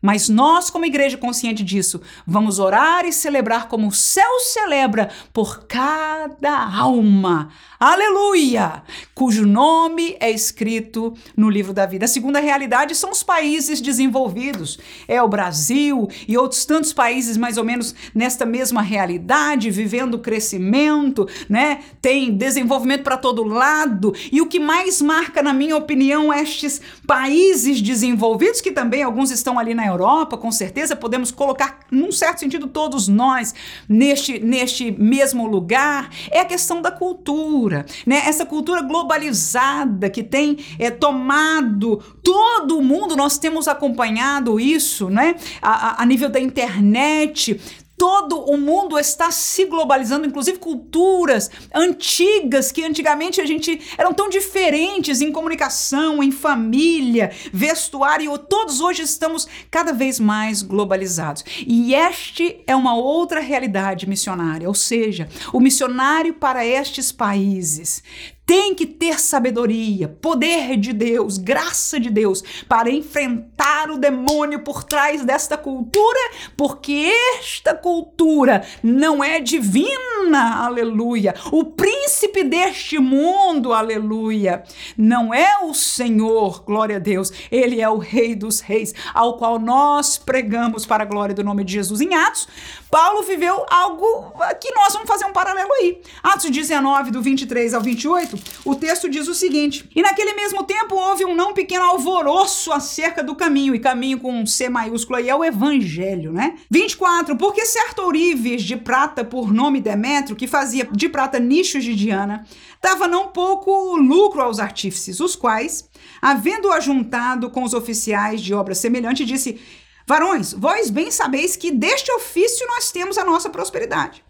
[0.00, 5.64] Mas nós, como igreja consciente disso, vamos orar e celebrar como o céu celebra por
[5.66, 7.50] cada alma.
[7.78, 8.82] Aleluia!
[9.14, 12.06] Cujo nome é escrito no livro da vida.
[12.06, 14.78] A segunda realidade são os países desenvolvidos.
[15.06, 21.28] É o Brasil e outros tantos países mais ou menos nesta mesma realidade, vivendo crescimento,
[21.50, 21.80] né?
[22.00, 24.14] Tem desenvolvimento para todo lado.
[24.32, 29.58] E o que mais marca, na minha opinião, estes países desenvolvidos, que também alguns estão
[29.58, 33.54] ali na Europa, com certeza podemos colocar, num certo sentido, todos nós
[33.86, 38.22] neste, neste mesmo lugar, é a questão da cultura, né?
[38.26, 45.36] Essa cultura globalizada que tem é, tomado todo o mundo, nós temos acompanhado isso, né?
[45.60, 47.60] A, a, a nível da internet,
[47.96, 54.28] Todo o mundo está se globalizando, inclusive culturas antigas que antigamente a gente eram tão
[54.28, 61.44] diferentes em comunicação, em família, vestuário, todos hoje estamos cada vez mais globalizados.
[61.66, 68.02] E este é uma outra realidade missionária, ou seja, o missionário para estes países
[68.46, 74.84] tem que ter sabedoria, poder de Deus, graça de Deus para enfrentar o demônio por
[74.84, 76.20] trás desta cultura,
[76.56, 81.34] porque esta cultura não é divina, aleluia.
[81.50, 84.62] O príncipe deste mundo, aleluia,
[84.96, 89.58] não é o Senhor, glória a Deus, ele é o Rei dos Reis, ao qual
[89.58, 92.00] nós pregamos para a glória do nome de Jesus.
[92.00, 92.46] Em Atos,
[92.88, 96.00] Paulo viveu algo que nós vamos fazer um paralelo aí.
[96.22, 100.94] Atos 19, do 23 ao 28 o texto diz o seguinte: E naquele mesmo tempo
[100.94, 105.28] houve um não pequeno alvoroço acerca do caminho, e caminho com um C maiúsculo aí
[105.28, 106.56] é o evangelho, né?
[106.70, 107.36] 24.
[107.36, 112.44] Porque certo ourives de prata por nome Demétrio, que fazia de prata nichos de Diana,
[112.82, 115.88] dava não pouco lucro aos artífices, os quais,
[116.20, 119.60] havendo ajuntado com os oficiais de obra semelhante, disse:
[120.06, 124.25] Varões, vós bem sabeis que deste ofício nós temos a nossa prosperidade.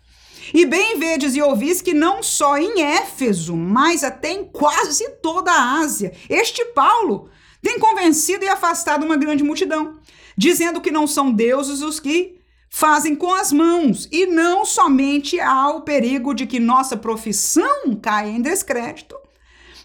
[0.52, 5.50] E bem vedes e ouvis que não só em Éfeso, mas até em quase toda
[5.50, 7.28] a Ásia, este Paulo
[7.62, 9.98] tem convencido e afastado uma grande multidão,
[10.36, 12.36] dizendo que não são deuses os que
[12.68, 18.28] fazem com as mãos, e não somente há o perigo de que nossa profissão caia
[18.30, 19.16] em descrédito,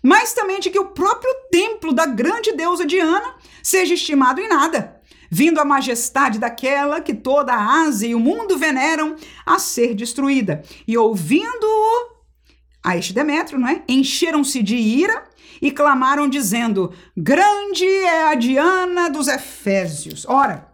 [0.04, 5.01] mas também de que o próprio templo da grande deusa Diana seja estimado em nada
[5.32, 9.16] vindo a majestade daquela que toda a Ásia e o mundo veneram
[9.46, 10.62] a ser destruída.
[10.86, 12.12] E ouvindo-o,
[12.84, 13.82] a este Demétrio, não é?
[13.88, 15.24] Encheram-se de ira
[15.62, 20.26] e clamaram dizendo: Grande é a Diana dos Efésios.
[20.28, 20.71] Ora,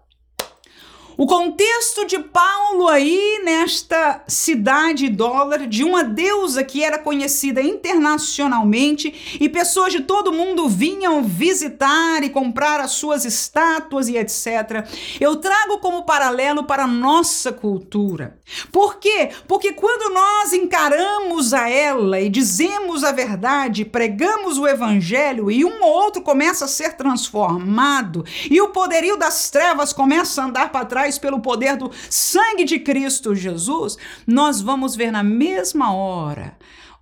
[1.17, 9.37] o contexto de Paulo aí nesta cidade dólar de uma deusa que era conhecida internacionalmente
[9.39, 14.87] e pessoas de todo mundo vinham visitar e comprar as suas estátuas e etc.
[15.19, 18.37] Eu trago como paralelo para a nossa cultura.
[18.71, 19.31] Por quê?
[19.47, 25.81] Porque quando nós encaramos a ela e dizemos a verdade, pregamos o evangelho e um
[25.81, 30.85] ou outro começa a ser transformado e o poderio das trevas começa a andar para
[30.85, 36.57] trás pelo poder do sangue de Cristo Jesus, nós vamos ver na mesma hora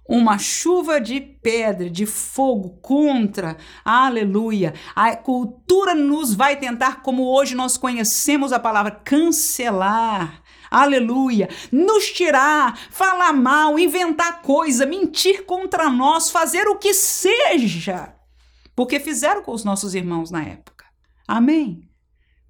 [0.07, 4.73] uma chuva de pedra, de fogo contra, aleluia.
[4.95, 10.43] A cultura nos vai tentar, como hoje nós conhecemos a palavra, cancelar.
[10.69, 11.49] Aleluia!
[11.71, 18.13] Nos tirar, falar mal, inventar coisa, mentir contra nós, fazer o que seja.
[18.75, 20.85] Porque fizeram com os nossos irmãos na época.
[21.27, 21.84] Amém?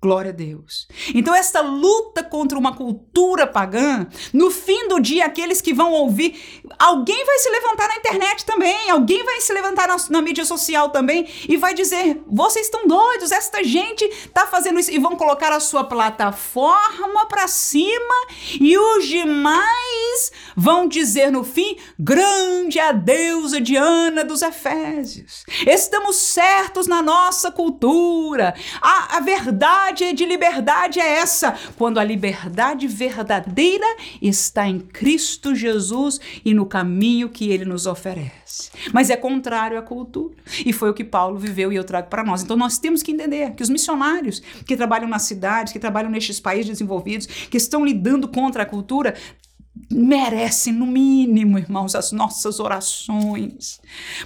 [0.06, 0.88] Glória a Deus.
[1.16, 6.62] Então, esta luta contra uma cultura pagã, no fim do dia, aqueles que vão ouvir,
[6.78, 10.92] alguém vai se levantar na internet também, alguém vai se levantar na, na mídia social
[10.92, 15.52] também e vai dizer: vocês estão doidos, esta gente está fazendo isso, e vão colocar
[15.52, 18.28] a sua plataforma para cima,
[18.62, 25.46] e os demais vão dizer no fim: grande a deusa Diana dos Efésios.
[25.66, 31.56] Estamos certos na nossa cultura, a, a verdade liberdade de liberdade é essa?
[31.78, 33.86] Quando a liberdade verdadeira
[34.22, 38.72] está em Cristo Jesus e no caminho que ele nos oferece.
[38.92, 40.36] Mas é contrário à cultura.
[40.66, 42.44] E foi o que Paulo viveu e eu trago para nós.
[42.44, 46.40] Então nós temos que entender que os missionários que trabalham nas cidades, que trabalham nestes
[46.40, 49.16] países desenvolvidos, que estão lidando contra a cultura,
[49.92, 53.80] merecem, no mínimo, irmãos, as nossas orações,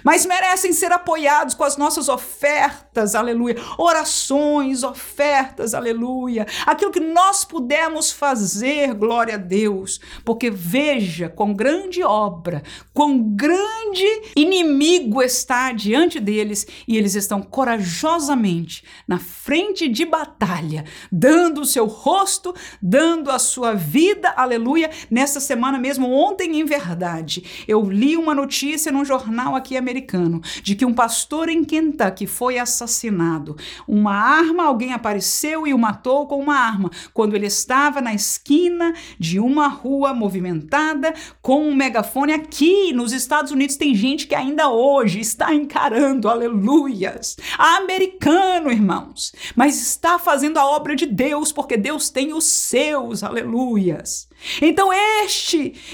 [0.03, 3.55] mas merecem ser apoiados com as nossas ofertas, aleluia.
[3.77, 6.45] Orações, ofertas, aleluia.
[6.65, 14.05] Aquilo que nós pudemos fazer, glória a Deus, porque veja quão grande obra, quão grande
[14.35, 21.85] inimigo está diante deles e eles estão corajosamente na frente de batalha, dando o seu
[21.85, 28.15] rosto, dando a sua vida, aleluia, nessa essa semana mesmo, ontem em verdade, eu li
[28.15, 33.57] uma notícia num jornal aqui americano de que um pastor em Kentucky foi assassinado.
[33.87, 38.93] Uma arma, alguém apareceu e o matou com uma arma, quando ele estava na esquina
[39.17, 42.33] de uma rua movimentada com um megafone.
[42.33, 49.81] Aqui nos Estados Unidos tem gente que ainda hoje está encarando, aleluias, americano, irmãos, mas
[49.81, 54.29] está fazendo a obra de Deus, porque Deus tem os seus, aleluias.
[54.61, 55.38] Então, este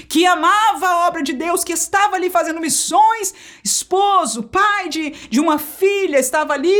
[0.08, 5.40] que amava a obra de Deus, que estava ali fazendo missões, esposo, pai de, de
[5.40, 6.74] uma filha, estava ali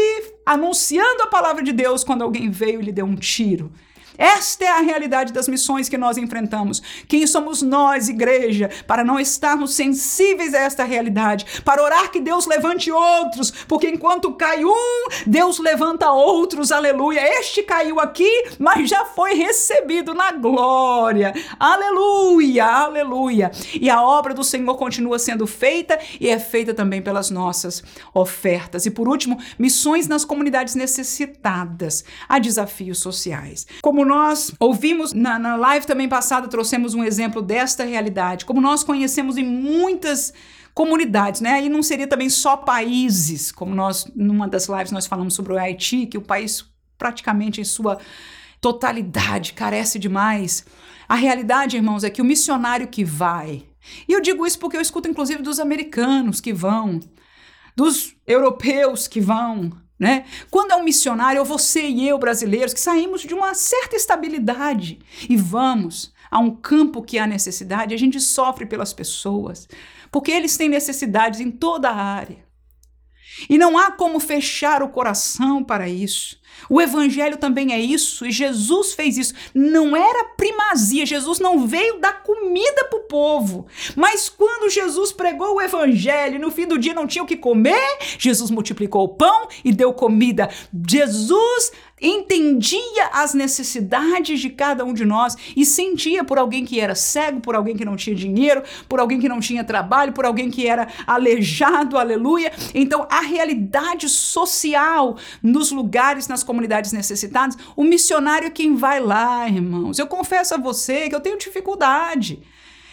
[0.44, 3.72] anunciando a palavra de Deus quando alguém veio e lhe deu um tiro.
[4.18, 6.82] Esta é a realidade das missões que nós enfrentamos.
[7.08, 12.46] Quem somos nós, igreja, para não estarmos sensíveis a esta realidade, para orar que Deus
[12.46, 17.20] levante outros, porque enquanto cai um, Deus levanta outros, aleluia.
[17.38, 23.50] Este caiu aqui, mas já foi recebido na glória, aleluia, aleluia.
[23.74, 27.82] E a obra do Senhor continua sendo feita e é feita também pelas nossas
[28.14, 28.86] ofertas.
[28.86, 33.66] E por último, missões nas comunidades necessitadas, a desafios sociais.
[33.82, 38.82] Como nós ouvimos na, na live também passada, trouxemos um exemplo desta realidade, como nós
[38.82, 40.32] conhecemos em muitas
[40.72, 41.52] comunidades, né?
[41.52, 45.58] Aí não seria também só países, como nós, numa das lives, nós falamos sobre o
[45.58, 46.64] Haiti, que o país
[46.98, 47.98] praticamente em sua
[48.60, 50.64] totalidade carece demais.
[51.08, 53.64] A realidade, irmãos, é que o missionário que vai,
[54.08, 57.00] e eu digo isso porque eu escuto inclusive dos americanos que vão,
[57.76, 60.24] dos europeus que vão, né?
[60.50, 65.36] Quando é um missionário, você e eu, brasileiros, que saímos de uma certa estabilidade e
[65.36, 69.68] vamos a um campo que há necessidade, a gente sofre pelas pessoas,
[70.10, 72.44] porque eles têm necessidades em toda a área.
[73.48, 76.38] E não há como fechar o coração para isso.
[76.68, 79.34] O evangelho também é isso, e Jesus fez isso.
[79.54, 83.66] Não era primazia, Jesus não veio dar comida para o povo.
[83.94, 87.98] Mas quando Jesus pregou o evangelho, no fim do dia não tinha o que comer,
[88.18, 90.48] Jesus multiplicou o pão e deu comida.
[90.88, 96.94] Jesus entendia as necessidades de cada um de nós e sentia por alguém que era
[96.94, 100.50] cego, por alguém que não tinha dinheiro, por alguém que não tinha trabalho, por alguém
[100.50, 102.52] que era aleijado, aleluia.
[102.74, 109.48] Então, a realidade social nos lugares, nas comunidades necessitadas, o missionário é quem vai lá,
[109.48, 109.98] irmãos.
[109.98, 112.42] Eu confesso a você que eu tenho dificuldade.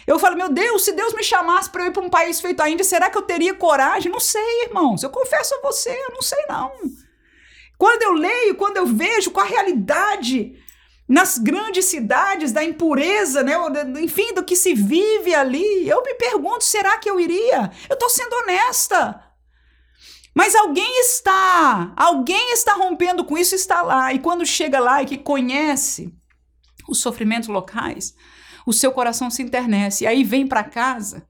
[0.06, 2.60] Eu falo, meu Deus, se Deus me chamasse para eu ir para um país feito
[2.60, 4.12] a Índia, será que eu teria coragem?
[4.12, 5.02] Não sei, irmãos.
[5.02, 7.03] Eu confesso a você, eu não sei não.
[7.78, 10.54] Quando eu leio, quando eu vejo com a realidade
[11.08, 13.54] nas grandes cidades da impureza, né,
[14.00, 17.70] enfim, do que se vive ali, eu me pergunto, será que eu iria?
[17.88, 19.20] Eu estou sendo honesta.
[20.34, 24.12] Mas alguém está, alguém está rompendo com isso, está lá.
[24.12, 26.12] E quando chega lá e que conhece
[26.88, 28.14] os sofrimentos locais,
[28.66, 30.04] o seu coração se internece.
[30.04, 31.26] E aí vem para casa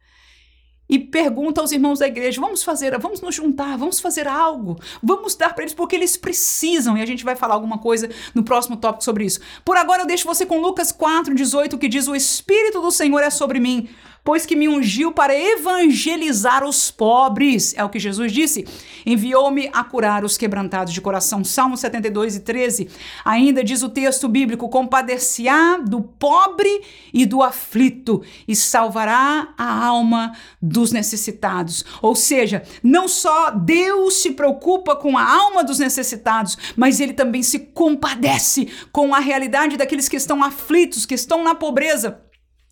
[0.88, 5.34] e pergunta aos irmãos da igreja: vamos fazer, vamos nos juntar, vamos fazer algo, vamos
[5.34, 6.96] dar para eles porque eles precisam.
[6.96, 9.40] E a gente vai falar alguma coisa no próximo tópico sobre isso.
[9.64, 13.30] Por agora eu deixo você com Lucas 4:18 que diz: "O espírito do Senhor é
[13.30, 13.88] sobre mim,
[14.24, 17.74] pois que me ungiu para evangelizar os pobres.
[17.76, 18.66] É o que Jesus disse.
[19.04, 21.44] Enviou-me a curar os quebrantados de coração.
[21.44, 22.88] Salmo 72 e 13.
[23.22, 30.32] Ainda diz o texto bíblico: compadecerá do pobre e do aflito e salvará a alma
[30.60, 31.84] dos necessitados.
[32.00, 37.42] Ou seja, não só Deus se preocupa com a alma dos necessitados, mas ele também
[37.42, 42.23] se compadece com a realidade daqueles que estão aflitos, que estão na pobreza.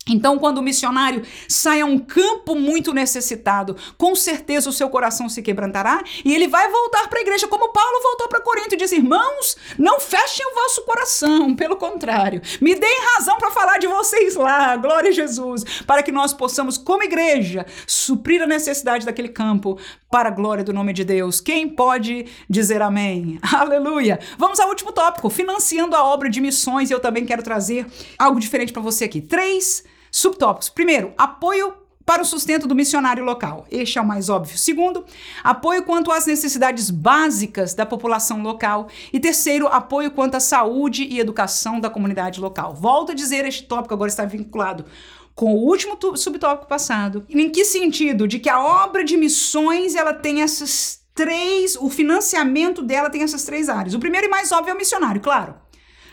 [0.07, 5.29] Então, quando o missionário sai a um campo muito necessitado, com certeza o seu coração
[5.29, 8.77] se quebrantará e ele vai voltar para a igreja, como Paulo voltou para Corinto e
[8.77, 13.87] diz: Irmãos, não fechem o vosso coração, pelo contrário, me deem razão para falar de
[13.87, 19.29] vocês lá, glória a Jesus, para que nós possamos, como igreja, suprir a necessidade daquele
[19.29, 19.79] campo
[20.11, 21.39] para a glória do nome de Deus.
[21.39, 23.39] Quem pode dizer amém?
[23.53, 24.19] Aleluia!
[24.37, 26.89] Vamos ao último tópico: financiando a obra de missões.
[26.89, 27.85] E eu também quero trazer
[28.19, 29.21] algo diferente para você aqui.
[29.21, 29.83] Três
[30.15, 30.69] Subtópicos.
[30.69, 31.73] Primeiro, apoio
[32.05, 33.65] para o sustento do missionário local.
[33.71, 34.59] Este é o mais óbvio.
[34.59, 35.03] Segundo,
[35.43, 38.89] apoio quanto às necessidades básicas da população local.
[39.11, 42.75] E terceiro, apoio quanto à saúde e educação da comunidade local.
[42.75, 44.85] Volto a dizer, este tópico agora está vinculado
[45.33, 47.25] com o último subtópico passado.
[47.27, 48.27] Em que sentido?
[48.27, 53.45] De que a obra de missões ela tem essas três, o financiamento dela tem essas
[53.45, 53.95] três áreas.
[53.95, 55.55] O primeiro e mais óbvio é o missionário, claro.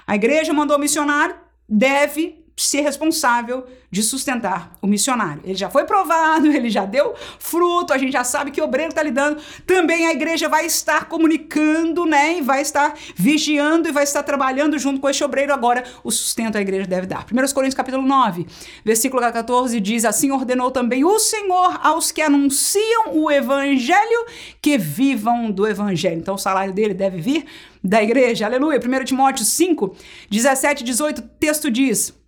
[0.07, 1.36] A igreja mandou o missionário,
[1.68, 5.42] deve ser responsável de sustentar o missionário.
[5.44, 8.90] Ele já foi provado, ele já deu fruto, a gente já sabe que o obreiro
[8.90, 9.40] está lidando.
[9.66, 12.38] Também a igreja vai estar comunicando, né?
[12.38, 15.52] E vai estar vigiando e vai estar trabalhando junto com este obreiro.
[15.52, 17.26] Agora, o sustento a igreja deve dar.
[17.30, 18.46] 1 Coríntios capítulo 9,
[18.84, 24.26] versículo 14 diz: Assim ordenou também o Senhor aos que anunciam o evangelho
[24.62, 26.18] que vivam do evangelho.
[26.18, 27.46] Então, o salário dele deve vir
[27.82, 28.46] da igreja.
[28.46, 28.78] Aleluia.
[28.78, 29.96] 1 Timóteo 5,
[30.30, 32.20] 17 e 18, texto diz.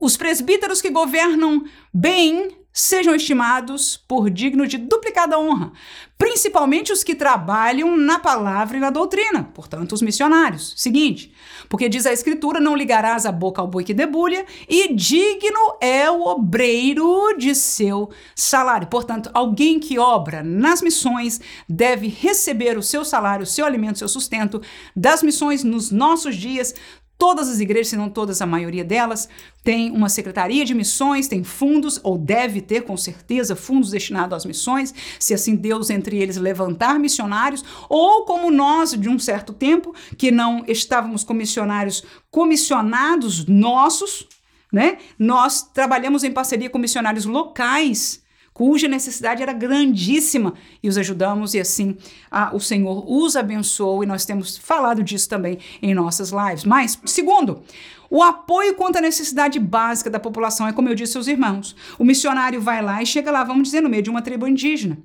[0.00, 5.72] Os presbíteros que governam bem sejam estimados por dignos de duplicada honra,
[6.16, 10.74] principalmente os que trabalham na palavra e na doutrina, portanto, os missionários.
[10.76, 11.34] Seguinte,
[11.68, 16.10] porque diz a Escritura: não ligarás a boca ao boi que debulha, e digno é
[16.10, 18.86] o obreiro de seu salário.
[18.86, 23.98] Portanto, alguém que obra nas missões deve receber o seu salário, o seu alimento, o
[23.98, 24.62] seu sustento
[24.94, 26.74] das missões nos nossos dias,
[27.20, 29.28] Todas as igrejas, se não todas, a maioria delas,
[29.62, 34.46] tem uma secretaria de missões, tem fundos, ou deve ter com certeza fundos destinados às
[34.46, 39.94] missões, se assim Deus entre eles levantar missionários, ou como nós, de um certo tempo,
[40.16, 44.26] que não estávamos com missionários comissionados nossos,
[44.72, 44.96] né?
[45.18, 48.22] Nós trabalhamos em parceria com missionários locais
[48.60, 50.52] cuja necessidade era grandíssima
[50.82, 51.96] e os ajudamos e assim
[52.30, 56.64] ah, o Senhor os abençoou e nós temos falado disso também em nossas lives.
[56.64, 57.62] Mas, segundo,
[58.10, 61.74] o apoio quanto à necessidade básica da população é como eu disse aos irmãos.
[61.98, 64.98] O missionário vai lá e chega lá, vamos dizer, no meio de uma tribo indígena.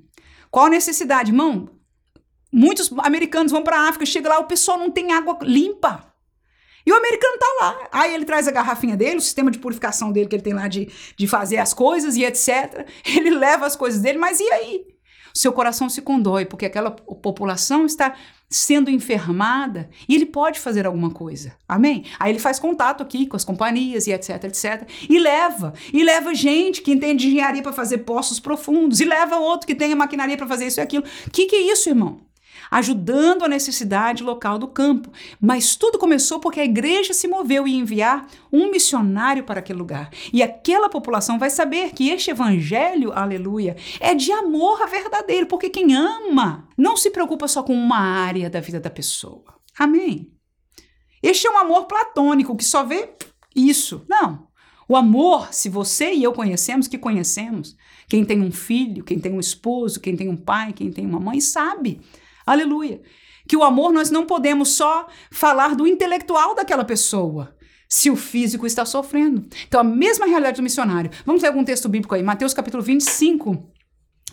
[0.52, 1.70] Qual a necessidade, irmão?
[2.52, 6.14] Muitos americanos vão para a África, chega lá, o pessoal não tem água limpa.
[6.86, 7.88] E o americano tá lá.
[7.92, 10.68] Aí ele traz a garrafinha dele, o sistema de purificação dele que ele tem lá
[10.68, 12.88] de, de fazer as coisas e etc.
[13.06, 14.86] Ele leva as coisas dele, mas e aí?
[15.34, 18.16] Seu coração se condói, porque aquela população está
[18.50, 21.54] sendo enfermada e ele pode fazer alguma coisa.
[21.68, 22.06] Amém?
[22.18, 24.88] Aí ele faz contato aqui com as companhias e etc, etc.
[25.10, 25.74] E leva.
[25.92, 29.02] E leva gente que entende engenharia para fazer poços profundos.
[29.02, 31.04] E leva outro que tenha maquinaria para fazer isso e aquilo.
[31.28, 32.22] O que, que é isso, irmão?
[32.70, 35.12] Ajudando a necessidade local do campo.
[35.40, 40.10] Mas tudo começou porque a igreja se moveu em enviar um missionário para aquele lugar.
[40.32, 45.96] E aquela população vai saber que este evangelho, aleluia, é de amor verdadeiro, porque quem
[45.96, 49.56] ama não se preocupa só com uma área da vida da pessoa.
[49.78, 50.32] Amém.
[51.22, 53.10] Este é um amor platônico que só vê
[53.56, 54.06] isso.
[54.08, 54.48] Não.
[54.88, 57.76] O amor, se você e eu conhecemos, que conhecemos,
[58.08, 61.20] quem tem um filho, quem tem um esposo, quem tem um pai, quem tem uma
[61.20, 62.02] mãe, sabe
[62.46, 63.02] Aleluia.
[63.48, 67.56] Que o amor nós não podemos só falar do intelectual daquela pessoa,
[67.88, 69.48] se o físico está sofrendo.
[69.68, 71.12] Então, a mesma realidade do missionário.
[71.26, 73.72] Vamos ler algum texto bíblico aí, Mateus capítulo 25,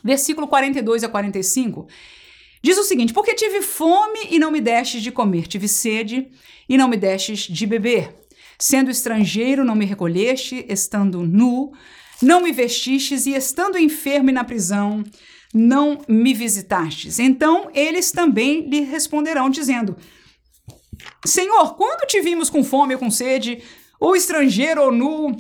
[0.02, 1.86] versículo 42 a 45.
[2.62, 6.30] Diz o seguinte: Porque tive fome e não me destes de comer, tive sede
[6.68, 8.14] e não me destes de beber.
[8.58, 11.72] Sendo estrangeiro, não me recolheste, estando nu,
[12.22, 15.02] não me vestistes, e estando enfermo e na prisão,
[15.52, 17.18] não me visitastes?
[17.18, 19.96] Então eles também lhe responderão, dizendo:
[21.24, 23.62] Senhor, quando te vimos com fome ou com sede,
[24.00, 25.36] ou estrangeiro ou nu,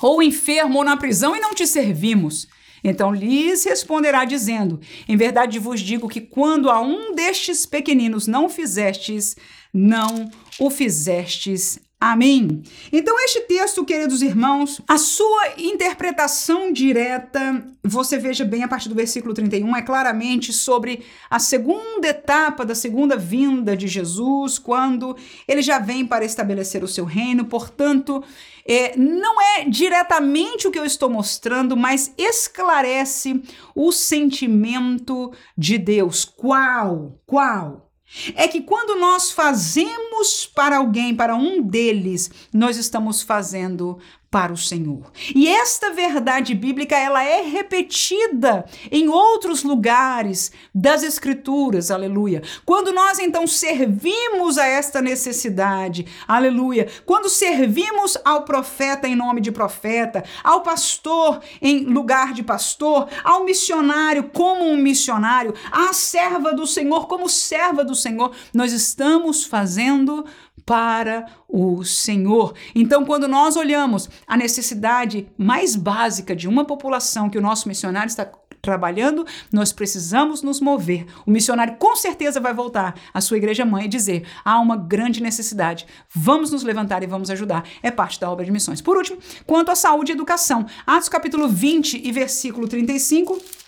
[0.00, 2.46] ou enfermo ou na prisão e não te servimos?
[2.82, 8.48] Então lhes responderá, dizendo: Em verdade vos digo que quando a um destes pequeninos não
[8.48, 9.36] fizestes,
[9.72, 12.62] não o fizestes Amém.
[12.90, 18.94] Então, este texto, queridos irmãos, a sua interpretação direta, você veja bem a partir do
[18.94, 25.14] versículo 31, é claramente sobre a segunda etapa da segunda vinda de Jesus, quando
[25.46, 27.44] ele já vem para estabelecer o seu reino.
[27.44, 28.24] Portanto,
[28.66, 33.42] é, não é diretamente o que eu estou mostrando, mas esclarece
[33.74, 36.24] o sentimento de Deus.
[36.24, 37.20] Qual?
[37.26, 37.89] Qual?
[38.34, 43.98] É que quando nós fazemos para alguém, para um deles, nós estamos fazendo
[44.30, 45.10] para o Senhor.
[45.34, 52.40] E esta verdade bíblica, ela é repetida em outros lugares das escrituras, aleluia.
[52.64, 56.88] Quando nós então servimos a esta necessidade, aleluia.
[57.04, 63.44] Quando servimos ao profeta em nome de profeta, ao pastor em lugar de pastor, ao
[63.44, 70.24] missionário como um missionário, à serva do Senhor como serva do Senhor, nós estamos fazendo
[70.64, 72.54] para o Senhor.
[72.74, 78.08] Então, quando nós olhamos a necessidade mais básica de uma população que o nosso missionário
[78.08, 78.24] está
[78.60, 81.06] trabalhando, nós precisamos nos mover.
[81.26, 85.22] O missionário com certeza vai voltar à sua igreja mãe e dizer: há uma grande
[85.22, 87.64] necessidade, vamos nos levantar e vamos ajudar.
[87.82, 88.80] É parte da obra de missões.
[88.80, 93.59] Por último, quanto à saúde e educação, Atos capítulo 20 e versículo 35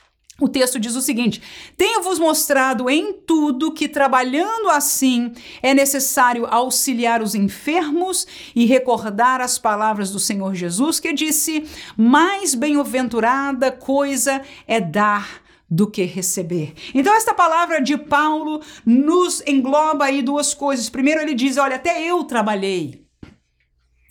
[0.42, 1.40] o texto diz o seguinte:
[1.76, 5.32] Tenho-vos mostrado em tudo que, trabalhando assim,
[5.62, 11.64] é necessário auxiliar os enfermos e recordar as palavras do Senhor Jesus, que disse:
[11.96, 15.40] Mais bem-aventurada coisa é dar
[15.70, 16.74] do que receber.
[16.92, 20.90] Então, esta palavra de Paulo nos engloba aí duas coisas.
[20.90, 23.06] Primeiro, ele diz: Olha, até eu trabalhei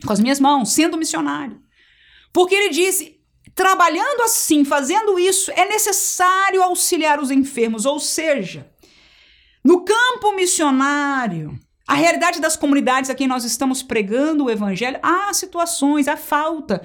[0.06, 1.60] com as minhas mãos, sendo missionário.
[2.32, 3.21] Porque ele disse:
[3.54, 8.70] Trabalhando assim, fazendo isso, é necessário auxiliar os enfermos, ou seja,
[9.64, 15.34] no campo missionário, a realidade das comunidades a quem nós estamos pregando o evangelho, há
[15.34, 16.82] situações, há falta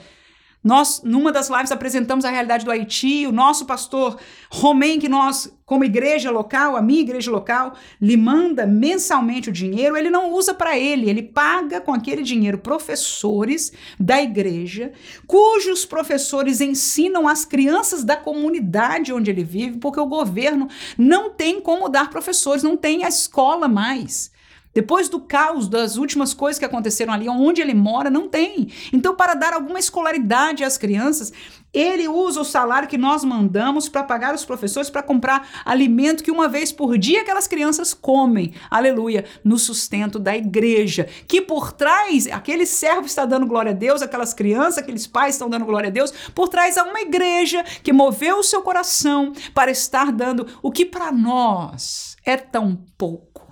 [0.63, 3.25] nós, numa das lives, apresentamos a realidade do Haiti.
[3.27, 4.19] O nosso pastor
[4.51, 9.97] Romain, que nós, como igreja local, a minha igreja local, lhe manda mensalmente o dinheiro,
[9.97, 14.93] ele não usa para ele, ele paga com aquele dinheiro professores da igreja,
[15.27, 21.61] cujos professores ensinam as crianças da comunidade onde ele vive, porque o governo não tem
[21.61, 24.35] como dar professores, não tem a escola mais.
[24.77, 28.69] Depois do caos das últimas coisas que aconteceram ali, onde ele mora, não tem.
[28.93, 31.33] Então, para dar alguma escolaridade às crianças,
[31.73, 36.31] ele usa o salário que nós mandamos para pagar os professores para comprar alimento que
[36.31, 38.53] uma vez por dia aquelas crianças comem.
[38.71, 41.09] Aleluia, no sustento da igreja.
[41.27, 45.49] Que por trás, aquele servo está dando glória a Deus, aquelas crianças, aqueles pais estão
[45.49, 49.71] dando glória a Deus, por trás há uma igreja que moveu o seu coração para
[49.71, 53.46] estar dando o que para nós é tão pouco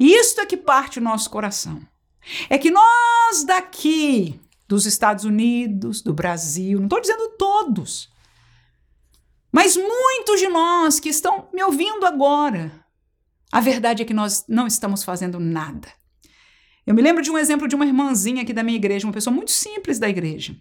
[0.00, 1.80] isto é que parte o nosso coração.
[2.48, 8.10] É que nós daqui, dos Estados Unidos, do Brasil, não estou dizendo todos,
[9.52, 12.84] mas muitos de nós que estão me ouvindo agora,
[13.50, 15.88] a verdade é que nós não estamos fazendo nada.
[16.86, 19.34] Eu me lembro de um exemplo de uma irmãzinha aqui da minha igreja, uma pessoa
[19.34, 20.56] muito simples da igreja.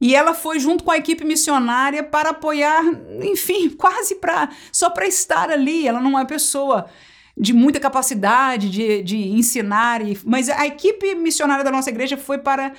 [0.00, 2.82] E ela foi junto com a equipe missionária para apoiar,
[3.22, 5.86] enfim, quase para só para estar ali.
[5.86, 6.90] Ela não é pessoa
[7.36, 10.06] de muita capacidade de, de ensinar.
[10.06, 12.72] E, mas a equipe missionária da nossa igreja foi para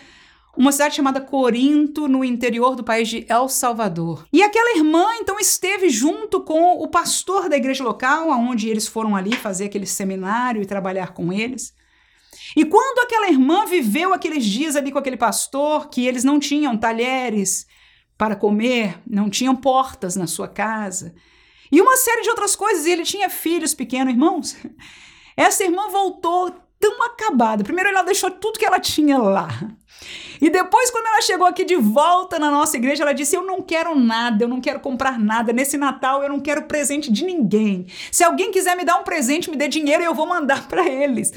[0.57, 4.25] uma cidade chamada Corinto, no interior do país de El Salvador.
[4.31, 9.15] E aquela irmã então esteve junto com o pastor da igreja local, aonde eles foram
[9.15, 11.73] ali fazer aquele seminário e trabalhar com eles.
[12.55, 16.77] E quando aquela irmã viveu aqueles dias ali com aquele pastor, que eles não tinham
[16.77, 17.67] talheres
[18.17, 21.13] para comer, não tinham portas na sua casa,
[21.75, 22.85] e uma série de outras coisas.
[22.85, 24.55] E ele tinha filhos pequenos, irmãos.
[25.35, 27.65] Essa irmã voltou tão acabada.
[27.65, 29.49] Primeiro, ela deixou tudo que ela tinha lá.
[30.41, 33.61] E depois, quando ela chegou aqui de volta na nossa igreja, ela disse: Eu não
[33.61, 35.51] quero nada, eu não quero comprar nada.
[35.51, 37.87] Nesse Natal, eu não quero presente de ninguém.
[38.09, 40.87] Se alguém quiser me dar um presente, me dê dinheiro e eu vou mandar para
[40.87, 41.33] eles.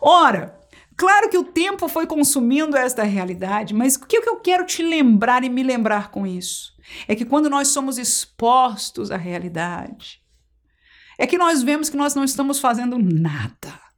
[0.00, 0.56] Ora,
[0.96, 5.42] Claro que o tempo foi consumindo esta realidade, mas o que eu quero te lembrar
[5.42, 6.74] e me lembrar com isso?
[7.06, 10.20] É que quando nós somos expostos à realidade,
[11.18, 13.90] é que nós vemos que nós não estamos fazendo nada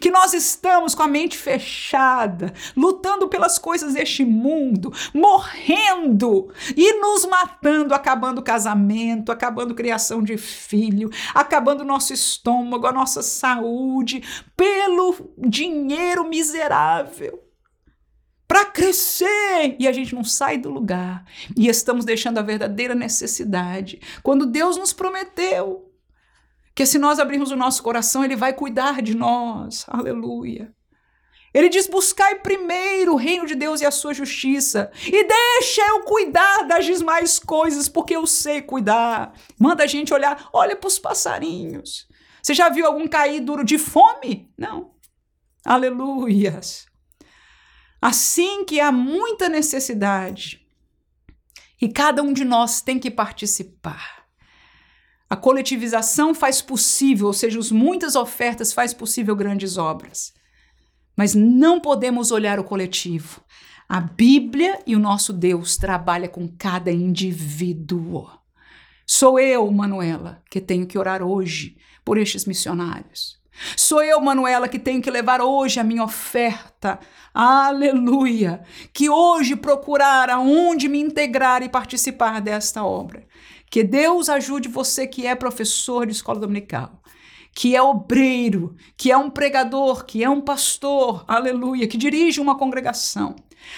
[0.00, 7.24] que nós estamos com a mente fechada, lutando pelas coisas deste mundo, morrendo e nos
[7.24, 14.22] matando, acabando o casamento, acabando criação de filho, acabando o nosso estômago, a nossa saúde,
[14.56, 17.49] pelo dinheiro miserável.
[18.50, 19.76] Para crescer!
[19.78, 21.24] E a gente não sai do lugar.
[21.56, 24.00] E estamos deixando a verdadeira necessidade.
[24.24, 25.88] Quando Deus nos prometeu
[26.74, 29.84] que se nós abrirmos o nosso coração, Ele vai cuidar de nós.
[29.86, 30.74] Aleluia.
[31.54, 36.00] Ele diz: buscai primeiro o reino de Deus e a sua justiça, e deixa eu
[36.00, 39.32] cuidar das demais coisas, porque eu sei cuidar.
[39.60, 42.08] Manda a gente olhar, olha para os passarinhos.
[42.42, 44.52] Você já viu algum cair duro de fome?
[44.58, 44.90] Não.
[45.64, 46.89] Aleluias.
[48.00, 50.66] Assim que há muita necessidade,
[51.80, 54.20] e cada um de nós tem que participar.
[55.28, 60.34] A coletivização faz possível, ou seja, as muitas ofertas faz possível grandes obras.
[61.16, 63.40] Mas não podemos olhar o coletivo.
[63.88, 68.28] A Bíblia e o nosso Deus trabalha com cada indivíduo.
[69.06, 73.39] Sou eu, Manuela, que tenho que orar hoje por estes missionários.
[73.76, 76.98] Sou eu, Manuela, que tenho que levar hoje a minha oferta.
[77.32, 78.62] Aleluia!
[78.92, 83.26] Que hoje procurar aonde me integrar e participar desta obra.
[83.70, 87.00] Que Deus ajude você que é professor de escola dominical
[87.52, 92.56] que é obreiro, que é um pregador, que é um pastor, aleluia, que dirige uma
[92.56, 93.34] congregação,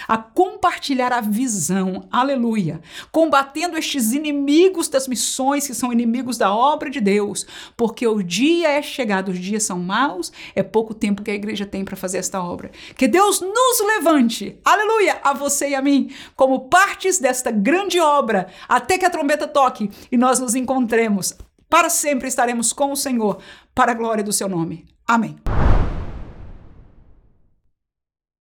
[0.07, 2.81] a compartilhar a visão, aleluia,
[3.11, 8.69] combatendo estes inimigos das missões que são inimigos da obra de Deus, porque o dia
[8.71, 12.19] é chegado, os dias são maus, é pouco tempo que a igreja tem para fazer
[12.19, 12.71] esta obra.
[12.97, 18.49] Que Deus nos levante, aleluia, a você e a mim, como partes desta grande obra,
[18.69, 21.35] até que a trombeta toque e nós nos encontremos
[21.73, 23.39] para sempre estaremos com o Senhor,
[23.75, 24.85] para a glória do seu nome.
[25.09, 25.39] Amém.